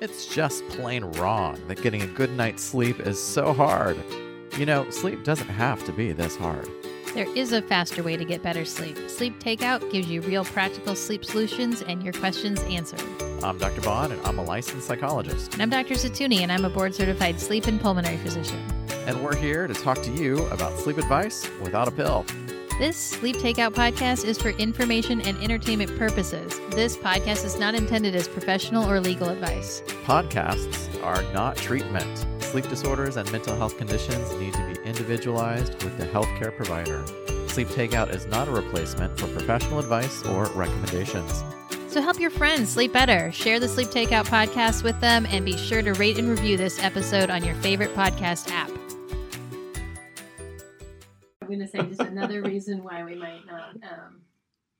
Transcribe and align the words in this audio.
It's 0.00 0.24
just 0.24 0.66
plain 0.68 1.04
wrong 1.04 1.60
that 1.68 1.82
getting 1.82 2.00
a 2.00 2.06
good 2.06 2.30
night's 2.30 2.62
sleep 2.64 3.00
is 3.00 3.22
so 3.22 3.52
hard. 3.52 3.98
You 4.56 4.64
know, 4.64 4.88
sleep 4.88 5.24
doesn't 5.24 5.48
have 5.48 5.84
to 5.84 5.92
be 5.92 6.12
this 6.12 6.36
hard. 6.36 6.66
There 7.12 7.28
is 7.36 7.52
a 7.52 7.60
faster 7.60 8.02
way 8.02 8.16
to 8.16 8.24
get 8.24 8.42
better 8.42 8.64
sleep. 8.64 8.96
Sleep 9.10 9.38
Takeout 9.40 9.92
gives 9.92 10.08
you 10.08 10.22
real 10.22 10.46
practical 10.46 10.94
sleep 10.94 11.22
solutions 11.22 11.82
and 11.82 12.02
your 12.02 12.14
questions 12.14 12.60
answered. 12.62 13.02
I'm 13.44 13.58
Dr. 13.58 13.82
Bond, 13.82 14.14
and 14.14 14.22
I'm 14.26 14.38
a 14.38 14.42
licensed 14.42 14.86
psychologist. 14.86 15.52
And 15.52 15.60
I'm 15.60 15.68
Dr. 15.68 15.94
Zetoony, 15.94 16.40
and 16.40 16.50
I'm 16.50 16.64
a 16.64 16.70
board 16.70 16.94
certified 16.94 17.38
sleep 17.38 17.66
and 17.66 17.78
pulmonary 17.78 18.16
physician. 18.18 18.58
And 19.06 19.22
we're 19.22 19.36
here 19.36 19.66
to 19.66 19.74
talk 19.74 20.00
to 20.02 20.10
you 20.10 20.46
about 20.46 20.78
sleep 20.78 20.96
advice 20.96 21.46
without 21.60 21.88
a 21.88 21.90
pill. 21.90 22.24
This 22.78 22.96
Sleep 22.96 23.36
Takeout 23.36 23.74
podcast 23.74 24.24
is 24.24 24.38
for 24.38 24.50
information 24.50 25.20
and 25.20 25.36
entertainment 25.42 25.98
purposes. 25.98 26.58
This 26.70 26.96
podcast 26.96 27.44
is 27.44 27.58
not 27.58 27.74
intended 27.74 28.14
as 28.14 28.28
professional 28.28 28.88
or 28.88 29.00
legal 29.00 29.28
advice. 29.28 29.82
Podcasts 30.04 31.02
are 31.02 31.20
not 31.32 31.56
treatment. 31.56 32.24
Sleep 32.40 32.68
disorders 32.68 33.16
and 33.16 33.30
mental 33.32 33.56
health 33.56 33.76
conditions 33.76 34.32
need 34.36 34.54
to 34.54 34.64
be 34.72 34.88
individualized 34.88 35.82
with 35.82 35.98
the 35.98 36.06
healthcare 36.06 36.54
provider. 36.54 37.04
Sleep 37.48 37.66
Takeout 37.68 38.14
is 38.14 38.26
not 38.26 38.46
a 38.46 38.52
replacement 38.52 39.18
for 39.18 39.26
professional 39.26 39.80
advice 39.80 40.24
or 40.26 40.44
recommendations. 40.50 41.42
So 41.88 42.00
help 42.00 42.20
your 42.20 42.30
friends 42.30 42.70
sleep 42.70 42.92
better. 42.92 43.32
Share 43.32 43.58
the 43.58 43.66
Sleep 43.66 43.88
Takeout 43.88 44.26
podcast 44.26 44.84
with 44.84 44.98
them 45.00 45.26
and 45.26 45.44
be 45.44 45.56
sure 45.56 45.82
to 45.82 45.92
rate 45.94 46.18
and 46.18 46.28
review 46.28 46.56
this 46.56 46.80
episode 46.80 47.30
on 47.30 47.42
your 47.42 47.56
favorite 47.56 47.92
podcast 47.96 48.48
app. 48.52 48.70
I'm 51.42 51.48
going 51.48 51.58
to 51.58 51.66
say 51.66 51.80
just 51.80 52.00
another 52.00 52.42
reason 52.42 52.84
why 52.84 53.02
we 53.02 53.16
might 53.16 53.44
not 53.44 53.70
um, 53.82 54.20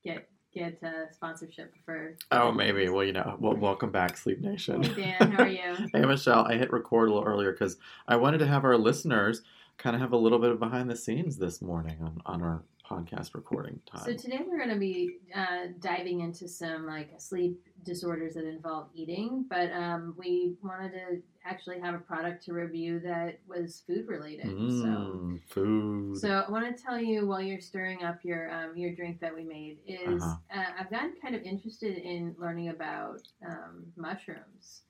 get 0.05 0.29
get 0.53 0.83
uh, 0.83 1.11
sponsorship 1.13 1.75
for. 1.85 2.17
Oh, 2.31 2.53
maybe. 2.53 2.89
Well, 2.89 3.05
you 3.05 3.13
know, 3.13 3.37
well, 3.39 3.57
welcome 3.57 3.91
back, 3.91 4.17
Sleep 4.17 4.41
Nation. 4.41 4.83
Hey 4.83 5.03
Dan, 5.19 5.33
how 5.33 5.45
are 5.45 5.49
you? 5.49 5.89
hey 5.93 6.05
Michelle, 6.05 6.45
I 6.47 6.57
hit 6.57 6.73
record 6.73 7.09
a 7.09 7.13
little 7.13 7.29
earlier 7.29 7.53
because 7.53 7.77
I 8.09 8.17
wanted 8.17 8.39
to 8.39 8.47
have 8.47 8.65
our 8.65 8.77
listeners 8.77 9.43
kind 9.79 9.97
of 9.97 10.03
have 10.03 10.13
a 10.13 10.17
little 10.17 10.39
bit 10.39 10.51
of 10.51 10.59
behind 10.59 10.91
the 10.91 10.97
scenes 10.97 11.39
this 11.39 11.63
morning 11.63 11.97
on, 12.03 12.21
on 12.27 12.43
our 12.43 12.63
podcast 12.91 13.35
recording 13.35 13.81
time. 13.87 14.03
So 14.05 14.15
today 14.15 14.41
we're 14.47 14.59
going 14.59 14.71
to 14.71 14.77
be 14.77 15.19
uh, 15.35 15.69
diving 15.81 16.21
into 16.21 16.49
some 16.49 16.87
like 16.87 17.11
sleep 17.19 17.65
disorders 17.85 18.35
that 18.35 18.45
involve 18.47 18.89
eating, 18.95 19.45
but 19.49 19.71
um, 19.73 20.15
we 20.19 20.55
wanted 20.63 20.93
to 20.93 21.23
actually 21.45 21.81
have 21.81 21.95
a 21.95 21.99
product 21.99 22.45
to 22.45 22.53
review 22.53 23.01
that 23.01 23.39
was 23.49 23.83
food 23.87 24.07
related. 24.09 24.47
Mm, 24.47 24.83
so. 24.83 25.39
food. 25.55 26.19
So 26.19 26.45
I 26.47 26.51
want 26.51 26.77
to 26.77 26.83
tell 26.83 26.99
you 27.01 27.27
while 27.27 27.41
you're 27.41 27.61
stirring 27.61 28.03
up 28.03 28.19
your 28.25 28.51
um, 28.53 28.77
your 28.77 28.93
drink 28.95 29.21
that 29.21 29.35
we 29.35 29.45
made 29.45 29.79
is 29.87 30.23
Uh-huh. 30.23 30.61
uh, 30.61 30.67
I've 30.79 30.91
gotten 30.91 31.15
kind 31.23 31.35
of 31.35 31.43
interested 31.43 31.97
in 31.99 32.35
learning 32.39 32.69
about 32.71 33.21
um, 33.47 33.85
mushrooms, 33.97 34.83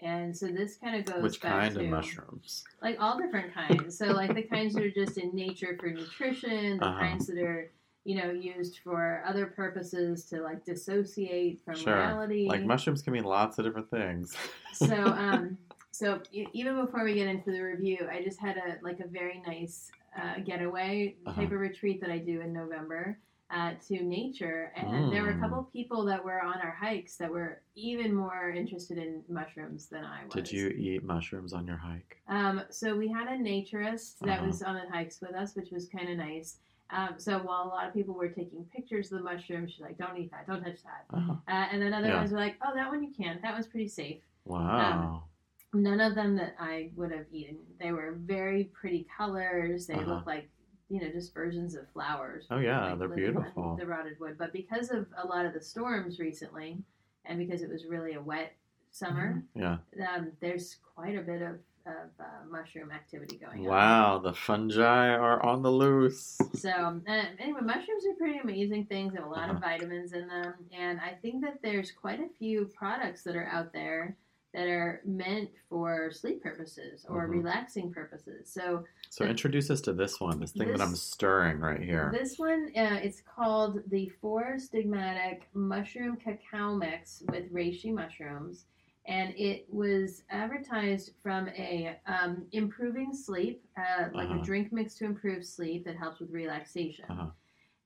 and 0.00 0.36
so 0.36 0.46
this 0.48 0.76
kind 0.76 0.96
of 0.96 1.04
goes 1.04 1.22
Which 1.22 1.40
back 1.40 1.52
kind 1.62 1.74
to 1.74 1.80
of 1.80 1.86
mushrooms? 1.86 2.64
like 2.82 2.96
all 3.00 3.18
different 3.18 3.52
kinds. 3.52 3.98
So 3.98 4.06
like 4.06 4.34
the 4.34 4.42
kinds 4.42 4.74
that 4.74 4.84
are 4.84 4.90
just 4.90 5.18
in 5.18 5.34
nature 5.34 5.76
for 5.80 5.88
nutrition, 5.90 6.78
the 6.78 6.84
Uh-huh. 6.86 6.98
kinds 7.00 7.26
that 7.26 7.38
are 7.38 7.70
you 8.04 8.16
know 8.16 8.30
used 8.30 8.78
for 8.84 9.22
other 9.26 9.46
purposes 9.46 10.24
to 10.26 10.40
like 10.40 10.64
dissociate 10.64 11.60
from 11.64 11.74
Sure. 11.74 11.94
reality. 11.96 12.46
Like 12.48 12.64
mushrooms 12.64 13.02
can 13.02 13.12
mean 13.12 13.24
lots 13.24 13.58
of 13.58 13.64
different 13.64 13.90
things. 13.90 14.36
so 14.72 14.94
um 15.16 15.58
so 15.90 16.20
even 16.32 16.76
before 16.84 17.02
we 17.04 17.14
get 17.14 17.26
into 17.26 17.50
the 17.50 17.60
review, 17.60 18.06
I 18.10 18.22
just 18.22 18.38
had 18.38 18.56
a 18.56 18.78
like 18.82 19.00
a 19.00 19.08
very 19.08 19.42
nice 19.46 19.90
uh, 20.16 20.38
getaway 20.44 21.16
Uh-huh. 21.26 21.40
type 21.42 21.52
of 21.52 21.58
retreat 21.58 22.00
that 22.00 22.10
I 22.10 22.18
do 22.18 22.40
in 22.40 22.52
November. 22.52 23.18
Uh, 23.50 23.72
to 23.88 24.02
nature, 24.02 24.70
and 24.76 25.10
there 25.10 25.22
were 25.22 25.30
a 25.30 25.34
Mm. 25.34 25.40
couple 25.40 25.62
people 25.72 26.04
that 26.04 26.22
were 26.22 26.42
on 26.42 26.60
our 26.60 26.70
hikes 26.70 27.16
that 27.16 27.30
were 27.30 27.62
even 27.74 28.14
more 28.14 28.50
interested 28.50 28.98
in 28.98 29.24
mushrooms 29.26 29.88
than 29.88 30.04
I 30.04 30.24
was. 30.26 30.34
Did 30.34 30.52
you 30.52 30.68
eat 30.68 31.02
mushrooms 31.02 31.54
on 31.54 31.66
your 31.66 31.78
hike? 31.78 32.22
Um, 32.28 32.60
so 32.68 32.94
we 32.94 33.08
had 33.08 33.26
a 33.26 33.38
naturist 33.38 34.18
that 34.18 34.40
Uh-huh. 34.40 34.48
was 34.48 34.62
on 34.62 34.74
the 34.74 34.86
hikes 34.90 35.22
with 35.22 35.34
us, 35.34 35.56
which 35.56 35.70
was 35.70 35.88
kind 35.88 36.10
of 36.10 36.18
nice. 36.18 36.60
Um, 36.90 37.18
so 37.18 37.38
while 37.38 37.62
a 37.64 37.68
lot 37.68 37.88
of 37.88 37.94
people 37.94 38.12
were 38.14 38.28
taking 38.28 38.66
pictures 38.66 39.10
of 39.12 39.18
the 39.20 39.24
mushrooms, 39.24 39.72
she's 39.72 39.80
like, 39.80 39.96
"Don't 39.96 40.18
eat 40.18 40.30
that, 40.30 40.46
don't 40.46 40.62
touch 40.62 40.82
that." 40.82 41.06
Oh, 41.14 41.40
Uh, 41.48 41.68
and 41.72 41.80
then 41.80 41.94
other 41.94 42.08
Yeah. 42.08 42.16
ones 42.18 42.32
were 42.32 42.38
like, 42.38 42.58
"Oh, 42.60 42.74
that 42.74 42.90
one 42.90 43.02
you 43.02 43.14
can. 43.14 43.40
That 43.40 43.56
was 43.56 43.66
pretty 43.66 43.88
safe." 43.88 44.22
wow. 44.44 45.24
None 45.72 46.00
of 46.00 46.14
them 46.14 46.34
that 46.36 46.54
I 46.58 46.90
would 46.96 47.12
have 47.12 47.26
eaten. 47.32 47.58
They 47.78 47.92
were 47.92 48.12
very 48.12 48.64
pretty 48.64 49.04
colors. 49.04 49.86
They 49.86 49.94
Uh-huh. 49.94 50.10
looked 50.16 50.26
like 50.26 50.50
you 50.88 51.00
know 51.00 51.08
just 51.10 51.34
versions 51.34 51.74
of 51.74 51.88
flowers. 51.92 52.46
oh 52.50 52.58
yeah, 52.58 52.90
like 52.90 52.98
they're 52.98 53.08
beautiful. 53.08 53.76
The 53.78 53.86
rotted 53.86 54.18
wood, 54.20 54.36
but 54.38 54.52
because 54.52 54.90
of 54.90 55.06
a 55.22 55.26
lot 55.26 55.44
of 55.46 55.52
the 55.54 55.60
storms 55.60 56.18
recently, 56.18 56.78
and 57.24 57.38
because 57.38 57.62
it 57.62 57.70
was 57.70 57.84
really 57.86 58.14
a 58.14 58.22
wet 58.22 58.52
summer, 58.90 59.42
Yeah. 59.54 59.78
um, 60.14 60.32
there's 60.40 60.76
quite 60.94 61.16
a 61.16 61.20
bit 61.20 61.42
of, 61.42 61.56
of 61.86 62.08
uh, 62.18 62.24
mushroom 62.50 62.90
activity 62.90 63.36
going 63.36 63.60
on. 63.60 63.64
Wow, 63.66 64.18
the 64.18 64.32
fungi 64.32 65.08
are 65.10 65.44
on 65.44 65.62
the 65.62 65.70
loose. 65.70 66.38
So 66.54 66.70
um, 66.72 67.02
anyway, 67.06 67.60
mushrooms 67.62 68.04
are 68.06 68.14
pretty 68.18 68.38
amazing 68.38 68.86
things. 68.86 69.12
They 69.12 69.18
have 69.18 69.26
a 69.26 69.30
lot 69.30 69.44
Uh-huh. 69.50 69.54
of 69.54 69.60
vitamins 69.60 70.12
in 70.14 70.26
them, 70.26 70.54
and 70.72 70.98
I 71.00 71.12
think 71.20 71.42
that 71.44 71.58
there's 71.62 71.90
quite 71.92 72.20
a 72.20 72.28
few 72.38 72.64
products 72.74 73.22
that 73.24 73.36
are 73.36 73.46
out 73.48 73.72
there 73.74 74.16
that 74.54 74.66
are 74.68 75.02
meant 75.04 75.50
for 75.68 76.10
sleep 76.10 76.42
purposes 76.42 77.04
or 77.08 77.26
Mhm. 77.28 77.32
relaxing 77.32 77.92
purposes. 77.92 78.50
So 78.50 78.84
So 79.10 79.24
introduce 79.24 79.70
us 79.70 79.80
to 79.82 79.92
this 79.92 80.20
one, 80.20 80.38
this 80.40 80.52
thing 80.52 80.68
that 80.70 80.80
I'm 80.82 80.94
stirring 80.94 81.60
right 81.60 81.80
here. 81.80 82.10
this 82.12 82.38
one, 82.38 82.70
uh, 82.76 83.00
it's 83.02 83.20
called 83.22 83.82
the 83.90 84.08
Four 84.20 84.54
Sigmatic 84.56 85.42
Mushroom 85.54 86.16
Cacao 86.16 86.74
Mix 86.76 87.22
with 87.30 87.52
reishi 87.52 87.92
mushrooms. 87.92 88.66
And 89.06 89.34
it 89.36 89.66
was 89.72 90.24
advertised 90.28 91.12
from 91.22 91.48
a 91.48 91.98
um, 92.06 92.46
improving 92.52 93.14
sleep, 93.14 93.64
uh, 93.78 94.10
like 94.12 94.28
Uh-huh. 94.28 94.40
a 94.40 94.44
drink 94.44 94.70
mix 94.72 94.94
to 94.96 95.06
improve 95.06 95.46
sleep 95.46 95.84
that 95.86 95.96
helps 95.96 96.20
with 96.20 96.30
relaxation. 96.30 97.06
Uh-huh. 97.08 97.30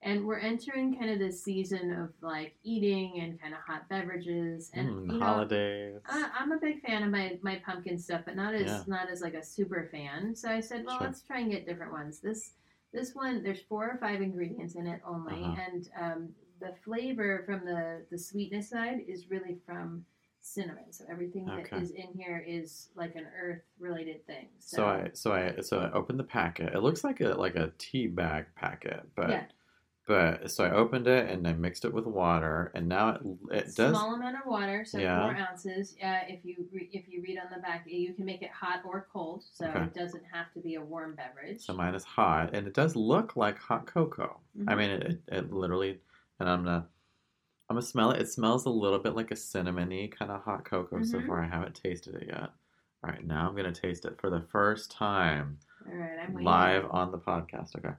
And 0.02 0.24
we're 0.26 0.38
entering 0.38 0.98
kind 0.98 1.10
of 1.10 1.18
this 1.18 1.42
season 1.42 1.92
of 1.92 2.10
like 2.20 2.54
eating 2.64 3.20
and 3.20 3.40
kind 3.40 3.54
of 3.54 3.60
hot 3.60 3.88
beverages. 3.88 4.70
And 4.74 4.88
Mm, 4.88 5.12
you 5.12 5.18
know, 5.20 5.26
holidays. 5.26 6.00
I, 6.06 6.28
I'm 6.38 6.50
a 6.52 6.58
big 6.58 6.80
fan 6.82 7.04
of 7.04 7.10
my, 7.10 7.38
my 7.42 7.62
pumpkin 7.64 7.98
stuff, 7.98 8.22
but 8.26 8.34
not 8.34 8.54
as 8.54 8.66
Yeah. 8.66 8.82
not 8.86 9.08
as 9.10 9.20
like 9.20 9.34
a 9.34 9.42
super 9.44 9.88
fan. 9.92 10.34
So 10.34 10.48
I 10.48 10.60
said, 10.60 10.84
well, 10.84 10.96
Sure. 10.98 11.06
let's 11.06 11.22
try 11.22 11.38
and 11.40 11.50
get 11.50 11.66
different 11.66 11.92
ones. 11.92 12.18
This 12.18 12.52
this 12.92 13.14
one, 13.14 13.42
there's 13.42 13.62
four 13.62 13.88
or 13.88 13.96
five 13.98 14.20
ingredients 14.20 14.74
in 14.74 14.86
it 14.86 15.00
only, 15.06 15.34
Uh-huh. 15.34 15.56
and 15.70 15.88
um, 15.98 16.28
the 16.60 16.74
flavor 16.84 17.42
from 17.46 17.64
the 17.64 18.04
the 18.10 18.18
sweetness 18.18 18.70
side 18.70 19.00
is 19.06 19.30
really 19.30 19.58
from 19.64 20.04
cinnamon. 20.40 20.90
So 20.92 21.04
everything 21.08 21.46
that 21.46 21.60
Okay. 21.60 21.78
is 21.78 21.90
in 21.92 22.08
here 22.16 22.44
is 22.46 22.88
like 22.96 23.14
an 23.14 23.26
earth 23.40 23.62
related 23.78 24.26
thing. 24.26 24.48
So, 24.58 24.76
So 24.76 24.86
I 24.86 25.10
so 25.12 25.32
I 25.32 25.60
so 25.60 25.78
I 25.78 25.90
opened 25.92 26.18
the 26.18 26.24
packet. 26.24 26.74
It 26.74 26.80
looks 26.82 27.04
like 27.04 27.20
a 27.20 27.28
like 27.28 27.54
a 27.54 27.72
tea 27.78 28.08
bag 28.08 28.46
packet, 28.56 29.06
but 29.14 29.30
yeah, 29.30 29.44
but 30.06 30.50
so 30.50 30.64
I 30.64 30.70
opened 30.72 31.06
it 31.06 31.28
and 31.30 31.46
I 31.46 31.52
mixed 31.52 31.84
it 31.84 31.92
with 31.92 32.06
water, 32.06 32.70
and 32.74 32.88
now 32.88 33.10
it 33.10 33.22
it 33.50 33.74
does. 33.74 33.98
small 33.98 34.14
amount 34.14 34.36
of 34.36 34.46
water, 34.46 34.84
so 34.84 34.98
Yeah. 34.98 35.20
four 35.20 35.36
ounces. 35.36 35.96
Uh, 36.02 36.20
if 36.28 36.44
you 36.44 36.68
re- 36.72 36.90
if 36.92 37.08
you 37.08 37.22
read 37.22 37.38
on 37.38 37.50
the 37.54 37.60
back, 37.60 37.84
you 37.86 38.12
can 38.14 38.24
make 38.24 38.42
it 38.42 38.50
hot 38.50 38.82
or 38.84 39.06
cold, 39.12 39.44
so 39.52 39.66
Okay. 39.68 39.84
it 39.84 39.94
doesn't 39.94 40.24
have 40.24 40.52
to 40.54 40.60
be 40.60 40.74
a 40.76 40.80
warm 40.82 41.14
beverage. 41.14 41.60
So 41.60 41.72
mine 41.74 41.94
is 41.94 42.04
hot, 42.04 42.54
and 42.54 42.66
it 42.66 42.74
does 42.74 42.96
look 42.96 43.36
like 43.36 43.58
hot 43.58 43.86
cocoa. 43.86 44.40
I 44.66 44.74
Mhm. 44.74 44.78
mean, 44.78 44.90
it, 44.90 45.02
it, 45.04 45.22
it 45.28 45.52
literally, 45.52 46.00
and 46.40 46.48
I'm 46.48 46.64
gonna, 46.64 46.88
I'm 47.68 47.76
gonna 47.76 47.82
smell 47.82 48.10
it. 48.12 48.20
It 48.20 48.28
smells 48.28 48.66
a 48.66 48.70
little 48.70 48.98
bit 48.98 49.14
like 49.14 49.30
a 49.30 49.34
cinnamony 49.34 50.10
kind 50.12 50.30
of 50.30 50.42
hot 50.42 50.64
cocoa 50.64 51.02
so 51.02 51.20
Mhm. 51.20 51.26
far. 51.26 51.40
I 51.42 51.46
haven't 51.48 51.74
tasted 51.76 52.14
it 52.16 52.28
yet. 52.28 52.50
All 53.04 53.10
right, 53.10 53.24
now 53.26 53.48
I'm 53.48 53.56
gonna 53.56 53.72
taste 53.72 54.04
it 54.04 54.18
for 54.20 54.30
the 54.30 54.40
first 54.42 54.90
time 54.90 55.58
All 55.86 55.94
right, 55.94 56.18
I'm 56.20 56.34
waiting. 56.34 56.44
live 56.44 56.90
on 56.90 57.10
the 57.12 57.18
podcast. 57.18 57.76
Okay. 57.76 57.94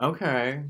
Okay. 0.00 0.62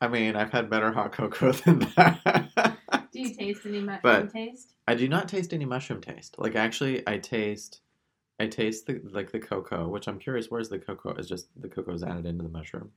I 0.00 0.08
mean, 0.08 0.36
I've 0.36 0.50
had 0.50 0.68
better 0.70 0.92
hot 0.92 1.12
cocoa 1.12 1.52
than 1.64 1.80
that. 1.96 2.76
Do 3.12 3.20
you 3.20 3.34
taste 3.34 3.60
any 3.66 3.80
mushroom 3.80 4.00
But- 4.02 4.32
taste? 4.32 4.70
I 4.86 4.94
do 4.94 5.08
not 5.08 5.28
taste 5.28 5.54
any 5.54 5.64
mushroom 5.64 6.02
taste. 6.02 6.34
Like 6.38 6.56
actually, 6.56 7.02
I 7.08 7.16
taste, 7.16 7.80
I 8.38 8.46
taste 8.48 8.86
the 8.86 9.00
like 9.12 9.32
the 9.32 9.38
cocoa, 9.38 9.88
which 9.88 10.06
I'm 10.08 10.18
curious. 10.18 10.50
Where's 10.50 10.68
the 10.68 10.78
cocoa? 10.78 11.14
Is 11.14 11.26
just 11.26 11.48
the 11.58 11.68
cocoa 11.70 11.94
is 11.94 12.02
added 12.02 12.26
into 12.26 12.42
the 12.42 12.50
mushroom, 12.50 12.90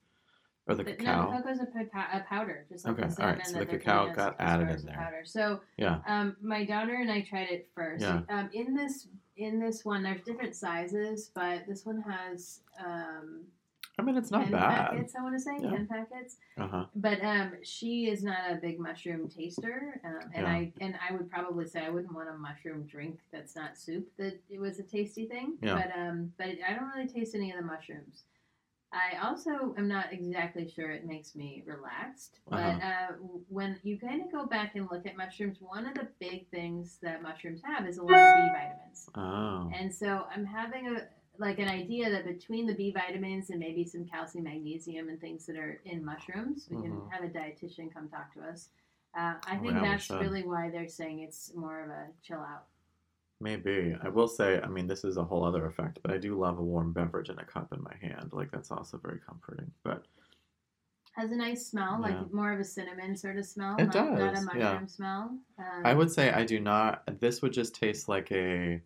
or 0.68 0.76
the 0.76 0.84
cacao? 0.84 1.32
No, 1.32 1.38
the 1.38 1.44
cocoa's 1.44 1.60
a, 1.60 2.18
a 2.18 2.20
powder, 2.28 2.66
just 2.70 2.86
like 2.86 3.00
Okay, 3.00 3.08
the 3.08 3.22
all 3.24 3.30
right, 3.30 3.48
so 3.48 3.60
the 3.60 3.66
cacao 3.66 4.14
got 4.14 4.36
added 4.40 4.70
in 4.78 4.86
there. 4.86 4.96
Powder. 4.96 5.22
So, 5.24 5.62
Yeah. 5.78 6.00
um, 6.08 6.36
my 6.42 6.66
daughter 6.66 6.96
and 6.96 7.10
I 7.10 7.22
tried 7.22 7.48
it 7.52 7.70
first. 7.74 8.02
Yeah. 8.04 8.24
Um, 8.28 8.50
in 8.52 8.74
this 8.76 9.08
in 9.38 9.58
this 9.62 9.86
one, 9.86 10.04
there's 10.04 10.22
different 10.24 10.56
sizes, 10.58 11.32
but 11.34 11.66
this 11.70 11.86
one 11.86 12.02
has 12.02 12.60
um, 12.86 13.44
I 14.00 14.04
mean, 14.04 14.16
it's 14.16 14.30
not 14.32 14.44
10 14.44 14.52
bad. 14.52 14.90
packets. 14.92 15.16
I 15.18 15.24
want 15.24 15.36
to 15.36 15.40
say 15.40 15.58
Yeah. 15.60 15.72
ten 15.72 15.88
packets. 15.88 16.38
Uh 16.58 16.68
huh. 16.68 16.86
But 16.96 17.24
um, 17.24 17.54
she 17.64 18.10
is 18.10 18.24
not 18.24 18.38
a 18.52 18.56
big 18.56 18.80
mushroom 18.80 19.28
taster, 19.28 20.00
um, 20.04 20.30
and 20.36 20.46
Yeah. 20.46 20.52
I 20.54 20.72
and 20.80 20.96
I 21.08 21.14
would 21.14 21.30
probably 21.32 21.66
say 21.68 21.84
I 21.84 21.90
wouldn't 21.90 22.14
want 22.14 22.30
a 22.30 22.38
mushroom 22.38 22.84
drink 22.84 23.20
that's 23.32 23.56
not 23.56 23.78
soup. 23.78 24.08
That 24.18 24.40
it 24.50 24.60
was 24.60 24.78
a 24.80 24.84
tasty 24.84 25.26
thing. 25.26 25.58
Yeah. 25.62 25.76
But 25.76 26.00
um, 26.00 26.32
but 26.38 26.48
I 26.68 26.74
don't 26.76 26.90
really 26.96 27.08
taste 27.08 27.34
any 27.36 27.52
of 27.52 27.58
the 27.58 27.64
mushrooms. 27.66 28.24
I 28.94 29.18
also 29.28 29.76
am 29.78 29.90
not 29.90 30.14
exactly 30.14 30.70
sure 30.74 30.92
it 30.92 31.06
makes 31.06 31.36
me 31.36 31.62
relaxed, 31.66 32.40
but 32.50 32.60
Uh-huh. 32.60 32.88
uh, 32.88 33.14
when 33.50 33.78
you 33.84 34.00
kind 34.00 34.22
of 34.22 34.32
go 34.32 34.46
back 34.46 34.76
and 34.76 34.88
look 34.90 35.06
at 35.06 35.18
mushrooms, 35.18 35.58
one 35.60 35.86
of 35.86 35.94
the 35.96 36.08
big 36.20 36.48
things 36.52 36.98
that 37.02 37.22
mushrooms 37.22 37.62
have 37.66 37.86
is 37.86 37.98
a 37.98 38.04
lot 38.04 38.14
of 38.18 38.36
B 38.36 38.50
vitamins. 38.54 39.10
Oh. 39.16 39.70
And 39.78 39.94
so 39.94 40.26
I'm 40.34 40.46
having 40.46 40.88
a 40.96 41.02
like 41.40 41.60
an 41.60 41.68
idea 41.68 42.10
that 42.10 42.26
between 42.26 42.66
the 42.66 42.74
B 42.74 42.92
vitamins 42.92 43.50
and 43.50 43.60
maybe 43.60 43.84
some 43.86 44.06
calcium, 44.06 44.46
magnesium, 44.46 45.10
and 45.10 45.20
things 45.20 45.46
that 45.46 45.56
are 45.58 45.80
in 45.86 46.04
mushrooms, 46.04 46.68
we 46.70 46.78
Mhm. 46.78 46.82
can 46.84 47.10
have 47.10 47.24
a 47.24 47.28
dietitian 47.30 47.94
come 47.94 48.10
talk 48.10 48.34
to 48.34 48.42
us. 48.42 48.70
Uh, 49.16 49.36
I 49.48 49.58
think 49.58 49.74
that's 49.76 50.10
really 50.10 50.44
why 50.44 50.70
they're 50.70 50.88
saying 50.88 51.20
it's 51.20 51.54
more 51.56 51.82
of 51.84 51.90
a 51.90 52.08
chill 52.22 52.40
out. 52.40 52.68
Maybe. 53.40 53.96
I 54.02 54.10
will 54.10 54.28
say, 54.28 54.60
I 54.62 54.68
mean, 54.68 54.88
this 54.88 55.04
is 55.04 55.18
a 55.18 55.24
whole 55.24 55.44
other 55.44 55.66
effect, 55.68 56.00
but 56.02 56.12
I 56.12 56.18
do 56.18 56.38
love 56.38 56.58
a 56.60 56.64
warm 56.64 56.92
beverage 56.92 57.30
in 57.30 57.38
a 57.38 57.46
cup 57.46 57.72
in 57.72 57.82
my 57.84 57.96
hand. 58.02 58.34
Like, 58.34 58.52
that's 58.52 58.72
also 58.72 58.98
very 58.98 59.20
comforting. 59.20 59.72
But 59.84 60.08
Has 61.14 61.32
a 61.32 61.36
nice 61.36 61.66
smell, 61.66 61.94
Yeah. 61.94 62.20
like 62.20 62.32
more 62.32 62.52
of 62.52 62.60
a 62.60 62.64
cinnamon 62.64 63.16
sort 63.16 63.38
of 63.38 63.46
smell. 63.48 63.76
It 63.80 63.86
not, 63.88 63.96
not 63.96 64.38
a 64.38 64.42
mushroom 64.42 64.60
yeah. 64.62 64.86
smell. 64.86 65.40
Um, 65.58 65.82
I 65.84 65.96
would 65.96 66.12
say 66.12 66.32
I 66.32 66.46
do 66.46 66.60
not, 66.60 67.02
this 67.20 67.42
would 67.42 67.54
just 67.54 67.74
taste 67.74 68.08
like 68.08 68.32
a 68.32 68.80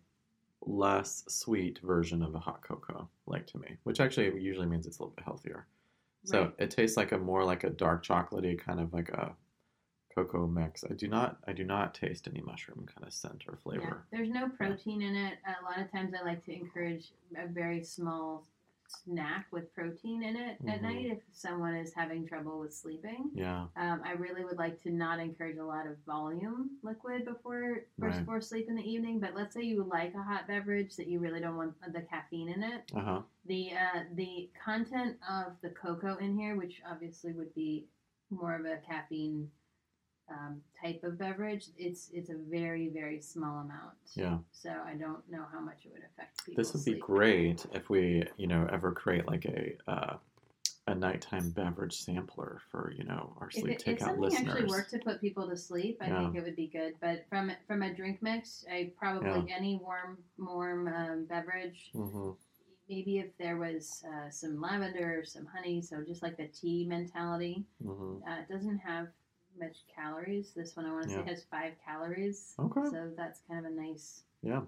less 0.66 1.24
sweet 1.28 1.78
version 1.80 2.22
of 2.22 2.34
a 2.34 2.38
hot 2.38 2.62
cocoa, 2.62 3.08
like 3.26 3.46
to 3.48 3.58
me, 3.58 3.76
which 3.84 4.00
actually 4.00 4.40
usually 4.40 4.66
means 4.66 4.86
it's 4.86 4.98
a 4.98 5.02
little 5.02 5.14
bit 5.14 5.24
healthier. 5.24 5.66
So 6.24 6.42
Right. 6.42 6.54
it 6.58 6.70
tastes 6.70 6.96
like 6.96 7.12
a 7.12 7.18
more 7.18 7.44
like 7.44 7.64
a 7.64 7.70
dark 7.70 8.04
chocolatey 8.04 8.58
kind 8.58 8.80
of 8.80 8.92
like 8.92 9.08
a 9.10 9.34
cocoa 10.14 10.46
mix. 10.46 10.84
I 10.84 10.94
do 10.94 11.08
not, 11.08 11.38
I 11.46 11.52
do 11.52 11.64
not 11.64 11.94
taste 11.94 12.28
any 12.28 12.40
mushroom 12.42 12.86
kind 12.86 13.06
of 13.06 13.12
scent 13.12 13.44
or 13.48 13.54
Yeah, 13.54 13.80
flavor. 13.80 14.06
there's 14.12 14.30
no 14.30 14.48
protein 14.48 15.02
in 15.02 15.16
it. 15.16 15.38
A 15.46 15.64
lot 15.64 15.78
of 15.80 15.90
times 15.90 16.12
I 16.14 16.22
like 16.24 16.44
to 16.44 16.52
encourage 16.54 17.12
a 17.36 17.46
very 17.48 17.82
small 17.82 18.44
snack 19.04 19.46
with 19.50 19.72
protein 19.74 20.22
in 20.22 20.36
it 20.36 20.58
at 20.66 20.78
Mhm. 20.80 20.82
night 20.82 21.06
if 21.06 21.22
someone 21.32 21.74
is 21.74 21.92
having 21.94 22.26
trouble 22.26 22.58
with 22.60 22.72
sleeping. 22.74 23.30
Yeah. 23.34 23.68
Um, 23.76 24.02
I 24.04 24.12
really 24.12 24.44
would 24.44 24.58
like 24.58 24.80
to 24.82 24.90
not 24.90 25.18
encourage 25.18 25.56
a 25.58 25.64
lot 25.64 25.86
of 25.86 25.98
volume 26.04 26.78
liquid 26.82 27.24
before 27.24 27.84
Right. 27.98 28.18
before 28.18 28.40
sleep 28.40 28.68
in 28.68 28.74
the 28.76 28.88
evening. 28.88 29.18
But 29.20 29.34
let's 29.34 29.54
say 29.54 29.62
you 29.62 29.82
like 29.84 30.14
a 30.14 30.22
hot 30.22 30.46
beverage 30.46 30.96
that 30.96 31.06
you 31.06 31.18
really 31.18 31.40
don't 31.40 31.56
want 31.56 31.74
the 31.92 32.02
caffeine 32.02 32.48
in 32.48 32.62
it. 32.62 32.90
Uh 32.94 33.00
huh. 33.00 33.22
The 33.46 33.72
uh, 33.76 34.04
the 34.14 34.50
content 34.64 35.18
of 35.28 35.60
the 35.62 35.70
cocoa 35.70 36.16
in 36.16 36.36
here, 36.38 36.56
which 36.56 36.82
obviously 36.86 37.32
would 37.32 37.54
be 37.54 37.88
more 38.30 38.54
of 38.54 38.64
a 38.64 38.76
caffeine 38.78 39.50
um, 40.32 40.60
type 40.80 41.02
of 41.04 41.18
beverage, 41.18 41.66
it's 41.78 42.10
it's 42.12 42.30
a 42.30 42.36
very 42.50 42.88
very 42.88 43.20
small 43.20 43.60
amount. 43.60 43.94
Yeah. 44.14 44.38
So 44.52 44.70
I 44.70 44.94
don't 44.94 45.28
know 45.30 45.44
how 45.52 45.60
much 45.60 45.84
it 45.84 45.92
would 45.92 46.02
affect 46.04 46.44
people. 46.44 46.62
This 46.62 46.72
would 46.74 46.84
be 46.84 46.94
great 47.00 47.66
if 47.72 47.90
we, 47.90 48.24
you 48.36 48.46
know, 48.46 48.68
ever 48.72 48.92
create 48.92 49.26
like 49.26 49.44
a 49.46 49.90
uh, 49.90 50.16
a 50.88 50.94
nighttime 50.94 51.50
beverage 51.50 52.00
sampler 52.00 52.60
for 52.70 52.92
you 52.96 53.04
know 53.04 53.36
our 53.40 53.48
If, 53.48 53.60
sleep 53.60 53.72
it, 53.74 53.82
if 53.86 53.98
takeout 53.98 54.06
something 54.06 54.20
listeners. 54.22 54.48
actually 54.48 54.68
worked 54.68 54.90
to 54.90 54.98
put 54.98 55.20
people 55.20 55.48
to 55.48 55.56
sleep, 55.56 55.98
I 56.00 56.08
Yeah. 56.08 56.22
think 56.22 56.36
it 56.36 56.44
would 56.44 56.56
be 56.56 56.66
good. 56.66 56.94
But 57.00 57.24
from 57.28 57.52
from 57.66 57.82
a 57.82 57.94
drink 57.94 58.20
mix, 58.22 58.64
I 58.70 58.92
probably 58.98 59.52
any 59.54 59.76
warm 59.76 60.18
warm 60.38 60.88
um, 60.88 61.24
beverage. 61.26 61.90
hmm 61.94 62.30
Maybe 62.88 63.18
if 63.20 63.34
there 63.38 63.56
was 63.56 64.04
uh, 64.06 64.28
some 64.28 64.60
lavender 64.60 65.20
or 65.20 65.24
some 65.24 65.46
honey, 65.46 65.80
so 65.80 66.02
just 66.02 66.22
like 66.22 66.36
the 66.36 66.48
tea 66.48 66.84
mentality. 66.86 67.64
hmm 67.82 68.16
Uh, 68.28 68.40
it 68.40 68.48
doesn't 68.52 68.78
have 68.78 69.08
much 69.58 69.78
calories. 69.94 70.52
This 70.52 70.76
one 70.76 70.86
I 70.86 70.92
want 70.92 71.04
to 71.04 71.10
Yeah. 71.10 71.24
say 71.24 71.30
has 71.30 71.44
five 71.44 71.74
calories. 71.84 72.54
Okay. 72.58 72.88
So 72.90 73.10
that's 73.16 73.40
kind 73.48 73.64
of 73.64 73.72
a 73.72 73.74
nice 73.74 74.24
Yeah. 74.42 74.62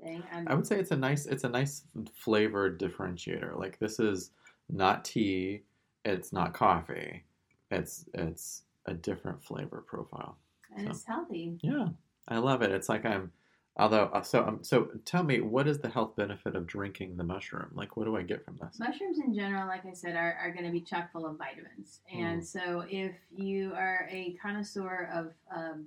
thing. 0.00 0.22
I'm, 0.32 0.48
I 0.48 0.54
would 0.54 0.66
say 0.66 0.78
it's 0.78 0.90
a 0.90 0.96
nice 0.96 1.26
it's 1.26 1.44
a 1.44 1.48
nice 1.48 1.84
flavor 2.14 2.70
differentiator. 2.74 3.58
Like 3.58 3.78
this 3.78 3.98
is 4.00 4.30
not 4.68 5.04
tea, 5.04 5.62
it's 6.04 6.32
not 6.32 6.54
coffee. 6.54 7.24
It's 7.70 8.06
it's 8.14 8.64
a 8.86 8.94
different 8.94 9.42
flavor 9.42 9.82
profile. 9.86 10.36
and 10.74 10.88
it's 10.88 11.04
healthy. 11.04 11.58
Yeah. 11.62 11.88
I 12.28 12.38
love 12.38 12.62
it. 12.62 12.70
It's 12.70 12.88
like 12.88 13.04
I'm 13.04 13.30
although 13.76 14.04
uh, 14.12 14.22
so 14.22 14.44
um, 14.44 14.62
so 14.62 14.88
tell 15.04 15.22
me 15.22 15.40
what 15.40 15.66
is 15.66 15.78
the 15.78 15.88
health 15.88 16.14
benefit 16.16 16.54
of 16.56 16.66
drinking 16.66 17.16
the 17.16 17.24
mushroom? 17.24 17.70
Like 17.74 17.96
what 17.96 18.04
do 18.04 18.16
I 18.16 18.22
get 18.22 18.44
from 18.44 18.58
this? 18.60 18.78
Mushrooms 18.78 19.18
in 19.18 19.34
general, 19.34 19.66
like 19.66 19.84
I 19.86 19.92
said, 19.92 20.16
are, 20.16 20.34
are 20.34 20.50
going 20.50 20.66
to 20.66 20.72
be 20.72 20.80
chock 20.80 21.12
full 21.12 21.26
of 21.26 21.38
vitamins. 21.38 22.00
And 22.12 22.40
Mm. 22.40 22.44
so 22.44 22.84
if 22.88 23.14
you 23.34 23.72
are 23.74 24.06
a 24.10 24.34
connoisseur 24.42 25.08
of, 25.12 25.32
um, 25.54 25.86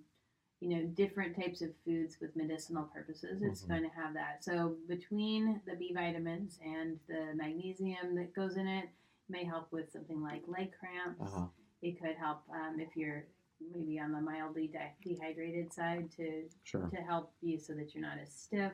you 0.62 0.70
know, 0.76 0.86
different 0.88 1.36
types 1.36 1.62
of 1.62 1.70
foods 1.84 2.18
with 2.22 2.36
medicinal 2.36 2.84
purposes, 2.86 3.42
it's 3.44 3.64
Mhm. 3.64 3.68
going 3.70 3.84
to 3.84 3.96
have 3.96 4.14
that. 4.14 4.44
So 4.44 4.78
between 4.88 5.62
the 5.66 5.76
B 5.76 5.94
vitamins 5.94 6.60
and 6.66 7.00
the 7.08 7.34
magnesium 7.36 8.16
that 8.16 8.34
goes 8.34 8.58
in 8.58 8.68
it, 8.68 8.90
may 9.28 9.44
help 9.44 9.72
with 9.72 9.92
something 9.92 10.22
like 10.22 10.44
leg 10.48 10.72
cramps. 10.80 11.22
Uh-huh. 11.34 11.48
It 11.82 12.00
could 12.00 12.16
help 12.16 12.42
um, 12.50 12.80
if 12.80 12.96
you're 12.96 13.26
maybe 13.74 14.00
on 14.00 14.12
the 14.12 14.22
mildly 14.22 14.68
de- 14.68 14.94
dehydrated 15.10 15.74
side 15.74 16.10
to, 16.18 16.44
Sure. 16.64 16.88
to 16.90 16.98
help 16.98 17.34
you 17.42 17.58
so 17.60 17.74
that 17.74 17.94
you're 17.94 18.04
not 18.04 18.18
as 18.22 18.32
stiff. 18.34 18.74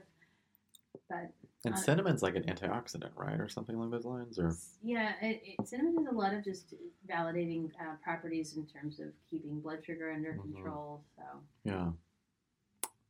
But 1.10 1.32
And 1.66 1.78
cinnamon's 1.78 2.22
like 2.24 2.36
an 2.36 2.44
antioxidant, 2.44 3.12
right, 3.16 3.40
or 3.40 3.48
something 3.48 3.76
along 3.76 3.92
those 3.92 4.06
lines, 4.06 4.40
or 4.40 4.56
Yeah, 4.84 5.14
it, 5.22 5.42
it, 5.60 5.68
cinnamon 5.68 5.98
has 6.06 6.14
a 6.14 6.18
lot 6.18 6.34
of 6.34 6.44
just 6.44 6.74
validating 7.08 7.70
uh, 7.80 7.96
properties 8.04 8.56
in 8.58 8.66
terms 8.66 9.00
of 9.00 9.08
keeping 9.30 9.60
blood 9.62 9.86
sugar 9.86 10.12
under 10.12 10.34
Mhm. 10.34 10.42
control. 10.54 11.04
So, 11.16 11.24
yeah. 11.64 11.92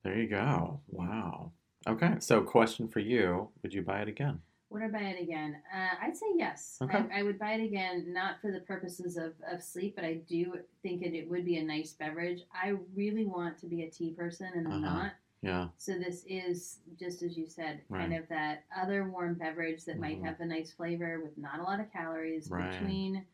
There 0.04 0.18
you 0.18 0.28
go. 0.28 0.82
Wow. 0.88 1.52
Okay, 1.88 2.16
so 2.20 2.42
question 2.42 2.88
for 2.88 3.00
you: 3.00 3.50
Would 3.64 3.74
you 3.74 3.82
buy 3.84 4.02
it 4.02 4.08
again? 4.08 4.42
Would 4.72 4.82
I 4.82 4.88
buy 4.88 5.00
it 5.02 5.22
again? 5.22 5.58
Uh, 5.76 5.90
I'd 6.06 6.16
say 6.16 6.28
yes. 6.36 6.78
Okay. 6.82 7.04
I, 7.14 7.20
I 7.20 7.24
would 7.24 7.38
buy 7.38 7.52
it 7.54 7.64
again, 7.64 8.06
not 8.14 8.40
for 8.42 8.52
the 8.52 8.62
purposes 8.62 9.18
of, 9.18 9.34
of 9.52 9.62
sleep, 9.62 9.96
but 9.96 10.06
I 10.06 10.16
do 10.28 10.54
think 10.82 11.02
it, 11.04 11.14
it 11.14 11.30
would 11.30 11.46
be 11.46 11.58
a 11.58 11.64
nice 11.64 11.92
beverage. 11.92 12.42
I 12.54 12.76
really 12.96 13.26
want 13.26 13.58
to 13.60 13.66
be 13.68 13.84
a 13.84 13.90
tea 13.90 14.12
person, 14.12 14.50
and 14.56 14.68
I'm 14.68 14.84
Uh-huh. 14.84 14.98
not. 15.04 15.12
Yeah. 15.42 15.68
So 15.78 15.94
this 15.98 16.24
is 16.28 16.80
just 17.00 17.22
as 17.24 17.36
you 17.38 17.48
said, 17.48 17.82
kind 17.92 18.14
of 18.14 18.28
that 18.30 18.64
other 18.76 19.10
warm 19.10 19.34
beverage 19.34 19.84
that 19.86 20.00
might 20.00 20.22
Mhm. 20.22 20.26
have 20.26 20.40
a 20.40 20.46
nice 20.46 20.72
flavor 20.72 21.20
with 21.22 21.38
not 21.38 21.60
a 21.60 21.64
lot 21.64 21.80
of 21.80 21.92
calories 21.92 22.50
Right. 22.50 22.72
between 22.72 23.26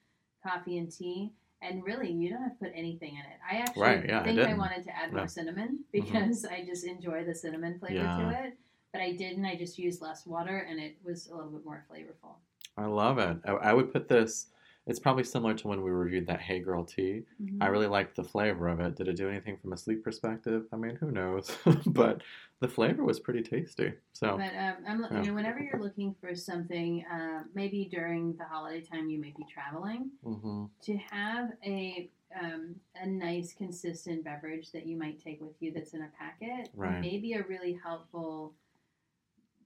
coffee 0.42 0.78
and 0.78 0.92
tea. 0.92 1.34
And 1.62 1.84
really, 1.84 2.12
you 2.12 2.30
don't 2.30 2.42
have 2.44 2.58
to 2.58 2.66
put 2.66 2.72
anything 2.76 3.14
in 3.16 3.20
it. 3.20 3.40
I 3.52 3.58
actually 3.58 3.82
Right, 3.82 4.06
yeah, 4.08 4.24
think 4.24 4.40
I, 4.40 4.44
didn't. 4.44 4.58
wanted 4.60 4.84
to 4.86 4.92
add 4.96 5.00
Yeah. 5.02 5.06
Mm-hmm. 5.08 5.18
more 5.18 5.28
cinnamon 5.28 5.86
because 5.92 6.46
I 6.46 6.64
just 6.64 6.86
enjoy 6.86 7.26
the 7.26 7.34
cinnamon 7.36 7.78
flavor 7.80 7.96
Yeah. 7.96 8.18
to 8.18 8.44
it. 8.46 8.58
But 8.98 9.04
I 9.04 9.12
didn't. 9.12 9.46
I 9.46 9.56
just 9.56 9.78
used 9.78 10.02
less 10.02 10.26
water, 10.26 10.66
and 10.68 10.80
it 10.80 10.98
was 11.04 11.28
a 11.28 11.36
little 11.36 11.52
bit 11.52 11.64
more 11.64 11.86
flavorful. 11.88 12.32
I 12.78 12.88
love 12.88 13.20
it. 13.20 13.38
I, 13.46 13.52
I 13.52 13.74
would 13.74 13.94
put 13.94 14.08
this. 14.08 14.48
It's 14.88 14.98
probably 14.98 15.24
similar 15.24 15.54
to 15.54 15.68
when 15.68 15.84
we 15.84 15.92
reviewed 15.92 16.26
that 16.26 16.42
Hey 16.42 16.62
Girl 16.62 16.84
tea. 16.84 17.22
Mm-hmm. 17.40 17.62
I 17.62 17.68
really 17.68 17.86
liked 17.86 18.16
the 18.16 18.24
flavor 18.24 18.68
of 18.68 18.80
it. 18.80 18.96
Did 18.96 19.08
it 19.08 19.16
do 19.16 19.30
anything 19.30 19.58
from 19.62 19.74
a 19.74 19.78
sleep 19.78 20.04
perspective? 20.04 20.64
I 20.74 20.78
mean, 20.78 20.96
who 20.96 21.12
knows? 21.12 21.56
but 21.86 22.24
the 22.60 22.68
flavor 22.68 23.04
was 23.04 23.20
pretty 23.20 23.44
tasty. 23.44 23.94
So 24.14 24.38
But 24.38 24.56
um, 24.58 24.76
I'm, 24.88 25.02
Yeah. 25.12 25.22
you 25.22 25.28
know, 25.28 25.36
whenever 25.36 25.60
you're 25.60 25.80
looking 25.80 26.16
for 26.20 26.34
something, 26.34 27.06
uh, 27.06 27.44
maybe 27.54 27.88
during 27.92 28.36
the 28.38 28.46
holiday 28.46 28.82
time, 28.82 29.12
you 29.12 29.20
may 29.20 29.34
be 29.38 29.46
traveling. 29.48 30.10
hmm 30.24 30.66
to 30.84 30.98
have 31.12 31.52
a 31.66 32.10
um, 32.40 32.76
a 32.96 33.08
nice 33.08 33.54
consistent 33.54 34.24
beverage 34.24 34.72
that 34.72 34.86
you 34.86 34.98
might 34.98 35.22
take 35.24 35.42
with 35.42 35.56
you 35.60 35.72
that's 35.74 35.94
in 35.94 36.02
a 36.02 36.10
packet 36.18 36.70
Right. 36.76 37.02
may 37.02 37.18
be 37.18 37.34
a 37.34 37.44
really 37.44 37.74
helpful 37.82 38.54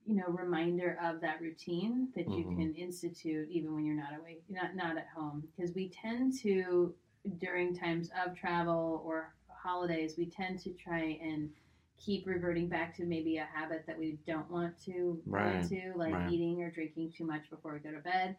you 0.06 0.16
know 0.16 0.26
reminder 0.28 0.98
of 1.02 1.20
that 1.20 1.40
routine 1.40 2.08
that 2.14 2.28
you 2.28 2.44
Mhm. 2.44 2.56
can 2.56 2.74
institute 2.74 3.48
even 3.50 3.74
when 3.74 3.84
you're 3.84 3.94
not 3.94 4.18
away 4.18 4.40
not 4.48 4.74
not 4.74 4.96
at 4.96 5.06
home 5.14 5.42
because 5.56 5.74
we 5.74 5.88
tend 5.90 6.32
to 6.40 6.94
during 7.38 7.74
times 7.74 8.10
of 8.24 8.34
travel 8.36 9.02
or 9.04 9.34
holidays 9.48 10.14
we 10.18 10.26
tend 10.26 10.58
to 10.58 10.72
try 10.72 11.18
and 11.22 11.50
keep 11.96 12.26
reverting 12.26 12.68
back 12.68 12.96
to 12.96 13.04
maybe 13.04 13.36
a 13.36 13.44
habit 13.44 13.84
that 13.86 13.96
we 13.96 14.18
don't 14.26 14.50
want 14.50 14.74
to 14.84 15.22
Right, 15.24 15.62
go 15.62 15.76
into 15.76 15.96
like 15.96 16.14
right. 16.14 16.28
eating 16.28 16.60
or 16.62 16.70
drinking 16.70 17.12
too 17.16 17.24
much 17.24 17.48
before 17.48 17.72
we 17.74 17.78
go 17.78 17.92
to 17.94 18.02
bed 18.02 18.36